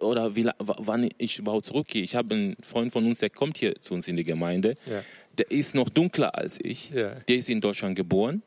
oder 0.00 0.36
wie, 0.36 0.48
wann 0.58 1.08
ich 1.16 1.38
überhaupt 1.38 1.64
zurückgehe. 1.64 2.02
Ich 2.02 2.14
habe 2.14 2.34
einen 2.34 2.56
Freund 2.60 2.92
von 2.92 3.06
uns, 3.06 3.20
der 3.20 3.30
kommt 3.30 3.58
hier 3.58 3.80
zu 3.80 3.94
uns 3.94 4.08
in 4.08 4.16
die 4.16 4.24
Gemeinde. 4.24 4.74
Ja. 4.86 5.02
Der 5.38 5.50
ist 5.50 5.74
noch 5.74 5.88
dunkler 5.88 6.34
als 6.36 6.58
ich. 6.60 6.90
Ja. 6.90 7.14
Der 7.14 7.36
ist 7.36 7.48
in 7.48 7.60
Deutschland 7.60 7.96
geboren, 7.96 8.42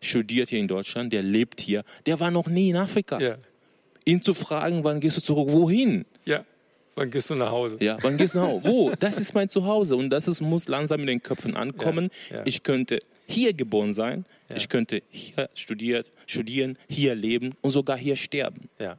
studiert 0.00 0.48
hier 0.48 0.60
in 0.60 0.68
Deutschland, 0.68 1.12
der 1.12 1.22
lebt 1.22 1.60
hier. 1.60 1.84
Der 2.06 2.18
war 2.20 2.30
noch 2.30 2.46
nie 2.46 2.70
in 2.70 2.76
Afrika. 2.76 3.20
Ja 3.20 3.36
ihn 4.04 4.22
zu 4.22 4.34
fragen, 4.34 4.84
wann 4.84 5.00
gehst 5.00 5.16
du 5.16 5.20
zurück, 5.20 5.48
wohin? 5.50 6.04
Ja. 6.24 6.44
Wann 6.94 7.10
gehst 7.10 7.30
du 7.30 7.34
nach 7.34 7.50
Hause? 7.50 7.78
Ja, 7.80 7.96
wann 8.02 8.18
gehst 8.18 8.34
du 8.34 8.40
nach 8.40 8.48
Hause? 8.48 8.68
Wo? 8.68 8.92
Das 8.98 9.16
ist 9.16 9.34
mein 9.34 9.48
Zuhause 9.48 9.96
und 9.96 10.10
das 10.10 10.28
ist, 10.28 10.42
muss 10.42 10.68
langsam 10.68 11.00
in 11.00 11.06
den 11.06 11.22
Köpfen 11.22 11.56
ankommen. 11.56 12.10
Ja, 12.28 12.36
ja. 12.38 12.42
Ich 12.44 12.62
könnte 12.62 12.98
hier 13.26 13.54
geboren 13.54 13.94
sein, 13.94 14.26
ja. 14.50 14.56
ich 14.56 14.68
könnte 14.68 15.02
hier 15.08 15.48
studiert, 15.54 16.10
studieren, 16.26 16.76
hier 16.88 17.14
leben 17.14 17.54
und 17.62 17.70
sogar 17.70 17.96
hier 17.96 18.16
sterben. 18.16 18.68
Ja. 18.78 18.98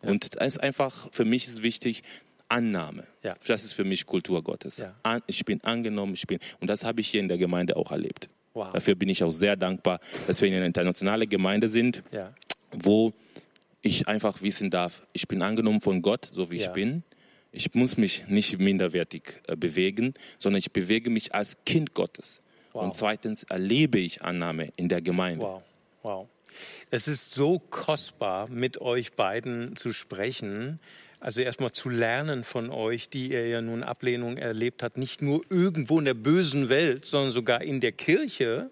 Und 0.00 0.40
das 0.40 0.54
ist 0.54 0.60
einfach, 0.60 1.08
für 1.12 1.24
mich 1.24 1.46
ist 1.46 1.62
wichtig, 1.62 2.02
Annahme. 2.48 3.06
Ja. 3.22 3.36
Das 3.46 3.62
ist 3.62 3.72
für 3.72 3.84
mich 3.84 4.06
Kultur 4.06 4.42
Gottes. 4.42 4.78
Ja. 4.78 5.20
Ich 5.26 5.44
bin 5.44 5.62
angenommen, 5.64 6.14
ich 6.14 6.26
bin, 6.26 6.38
und 6.60 6.68
das 6.68 6.84
habe 6.84 7.00
ich 7.02 7.08
hier 7.08 7.20
in 7.20 7.28
der 7.28 7.36
Gemeinde 7.36 7.76
auch 7.76 7.90
erlebt. 7.90 8.28
Wow. 8.54 8.70
Dafür 8.72 8.94
bin 8.94 9.08
ich 9.08 9.22
auch 9.22 9.32
sehr 9.32 9.54
dankbar, 9.56 10.00
dass 10.26 10.40
wir 10.40 10.48
in 10.48 10.54
einer 10.54 10.66
internationalen 10.66 11.28
Gemeinde 11.28 11.68
sind, 11.68 12.02
ja. 12.10 12.32
wo 12.72 13.12
ich 13.82 14.08
einfach 14.08 14.42
wissen 14.42 14.70
darf, 14.70 15.02
ich 15.12 15.28
bin 15.28 15.42
angenommen 15.42 15.80
von 15.80 16.02
Gott, 16.02 16.24
so 16.24 16.50
wie 16.50 16.56
ja. 16.56 16.66
ich 16.66 16.72
bin. 16.72 17.02
Ich 17.50 17.74
muss 17.74 17.96
mich 17.96 18.26
nicht 18.28 18.58
minderwertig 18.58 19.40
äh, 19.46 19.56
bewegen, 19.56 20.14
sondern 20.38 20.58
ich 20.58 20.72
bewege 20.72 21.10
mich 21.10 21.34
als 21.34 21.56
Kind 21.64 21.94
Gottes. 21.94 22.40
Wow. 22.72 22.84
Und 22.84 22.94
zweitens 22.94 23.44
erlebe 23.44 23.98
ich 23.98 24.22
Annahme 24.22 24.70
in 24.76 24.88
der 24.88 25.00
Gemeinde. 25.00 25.44
Wow. 25.44 25.62
wow. 26.02 26.28
Es 26.90 27.08
ist 27.08 27.32
so 27.32 27.58
kostbar, 27.58 28.48
mit 28.48 28.80
euch 28.80 29.12
beiden 29.14 29.76
zu 29.76 29.92
sprechen. 29.92 30.80
Also 31.20 31.40
erstmal 31.40 31.72
zu 31.72 31.88
lernen 31.88 32.44
von 32.44 32.70
euch, 32.70 33.08
die 33.08 33.30
ihr 33.30 33.48
ja 33.48 33.60
nun 33.60 33.82
Ablehnung 33.82 34.36
erlebt 34.36 34.82
habt, 34.82 34.98
nicht 34.98 35.22
nur 35.22 35.42
irgendwo 35.50 35.98
in 35.98 36.04
der 36.04 36.14
bösen 36.14 36.68
Welt, 36.68 37.04
sondern 37.04 37.32
sogar 37.32 37.62
in 37.62 37.80
der 37.80 37.92
Kirche 37.92 38.70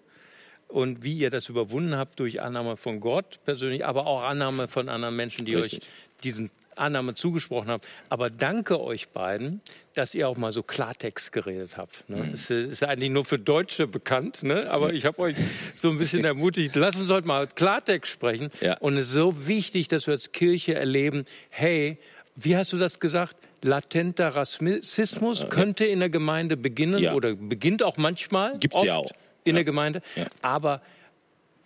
und 0.67 1.03
wie 1.03 1.13
ihr 1.13 1.29
das 1.29 1.49
überwunden 1.49 1.95
habt 1.95 2.19
durch 2.19 2.41
Annahme 2.41 2.77
von 2.77 2.99
Gott 2.99 3.39
persönlich, 3.45 3.85
aber 3.85 4.05
auch 4.07 4.23
Annahme 4.23 4.67
von 4.67 4.89
anderen 4.89 5.15
Menschen, 5.15 5.45
die 5.45 5.55
Richtig. 5.55 5.83
euch 5.83 5.89
diesen 6.23 6.49
Annahme 6.75 7.13
zugesprochen 7.15 7.69
haben. 7.69 7.81
Aber 8.09 8.29
danke 8.29 8.79
euch 8.79 9.09
beiden, 9.09 9.61
dass 9.93 10.13
ihr 10.13 10.27
auch 10.27 10.37
mal 10.37 10.51
so 10.51 10.63
Klartext 10.63 11.31
geredet 11.31 11.77
habt. 11.77 12.07
Ne? 12.09 12.17
Mhm. 12.17 12.33
Es 12.33 12.49
ist 12.49 12.83
eigentlich 12.83 13.09
nur 13.09 13.25
für 13.25 13.39
Deutsche 13.39 13.87
bekannt, 13.87 14.43
ne? 14.43 14.69
aber 14.69 14.93
ich 14.93 15.05
habe 15.05 15.19
euch 15.19 15.35
so 15.75 15.89
ein 15.89 15.97
bisschen 15.97 16.23
ermutigt, 16.25 16.75
lasst 16.75 16.99
uns 16.99 17.09
heute 17.09 17.27
mal 17.27 17.47
Klartext 17.47 18.11
sprechen. 18.11 18.51
Ja. 18.61 18.77
Und 18.77 18.97
es 18.97 19.07
ist 19.07 19.13
so 19.13 19.47
wichtig, 19.47 19.87
dass 19.87 20.07
wir 20.07 20.13
als 20.13 20.31
Kirche 20.31 20.75
erleben, 20.75 21.25
hey, 21.49 21.97
wie 22.35 22.55
hast 22.55 22.73
du 22.73 22.77
das 22.77 22.99
gesagt? 22.99 23.35
Latenter 23.63 24.35
Rassismus 24.35 25.49
könnte 25.49 25.85
in 25.85 25.99
der 25.99 26.11
Gemeinde 26.11 26.55
beginnen 26.55 26.99
ja. 26.99 27.15
oder 27.15 27.33
beginnt 27.33 27.81
auch 27.81 27.97
manchmal. 27.97 28.59
Gibt 28.59 28.75
es 28.75 28.83
ja 28.83 28.97
auch 28.97 29.11
in 29.47 29.55
ja. 29.55 29.59
der 29.59 29.65
Gemeinde. 29.65 30.01
Ja. 30.15 30.27
Aber 30.41 30.81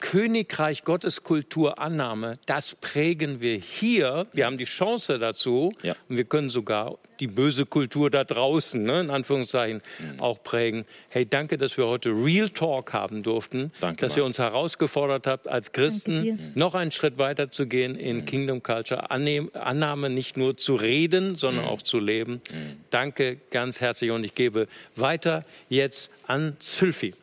Königreich 0.01 0.83
Gottes 0.83 1.23
Kultur 1.23 1.79
Annahme, 1.79 2.33
das 2.45 2.75
prägen 2.75 3.39
wir 3.39 3.55
hier. 3.55 4.27
Wir 4.33 4.45
haben 4.47 4.57
die 4.57 4.65
Chance 4.65 5.19
dazu 5.19 5.73
ja. 5.83 5.95
und 6.09 6.17
wir 6.17 6.25
können 6.25 6.49
sogar 6.49 6.97
die 7.19 7.27
böse 7.27 7.67
Kultur 7.67 8.09
da 8.09 8.23
draußen, 8.23 8.83
ne, 8.83 9.01
in 9.01 9.09
Anführungszeichen, 9.11 9.81
mhm. 9.99 10.19
auch 10.19 10.43
prägen. 10.43 10.85
Hey, 11.09 11.25
danke, 11.25 11.57
dass 11.57 11.77
wir 11.77 11.85
heute 11.85 12.09
Real 12.09 12.49
Talk 12.49 12.93
haben 12.93 13.21
durften, 13.21 13.71
danke, 13.79 14.01
dass 14.01 14.13
Mann. 14.13 14.19
ihr 14.19 14.25
uns 14.25 14.39
herausgefordert 14.39 15.27
habt, 15.27 15.47
als 15.47 15.71
Christen 15.71 16.51
noch 16.55 16.73
einen 16.73 16.91
Schritt 16.91 17.19
weiter 17.19 17.49
zu 17.49 17.67
gehen 17.67 17.95
in 17.95 18.17
mhm. 18.17 18.25
Kingdom 18.25 18.63
Culture. 18.63 19.11
Annahme 19.11 20.09
nicht 20.09 20.35
nur 20.35 20.57
zu 20.57 20.75
reden, 20.75 21.35
sondern 21.35 21.65
mhm. 21.65 21.69
auch 21.69 21.83
zu 21.83 21.99
leben. 21.99 22.41
Mhm. 22.51 22.77
Danke 22.89 23.37
ganz 23.51 23.79
herzlich 23.79 24.09
und 24.09 24.23
ich 24.25 24.33
gebe 24.33 24.67
weiter 24.95 25.45
jetzt 25.69 26.09
an 26.25 26.55
Sylvie. 26.59 27.13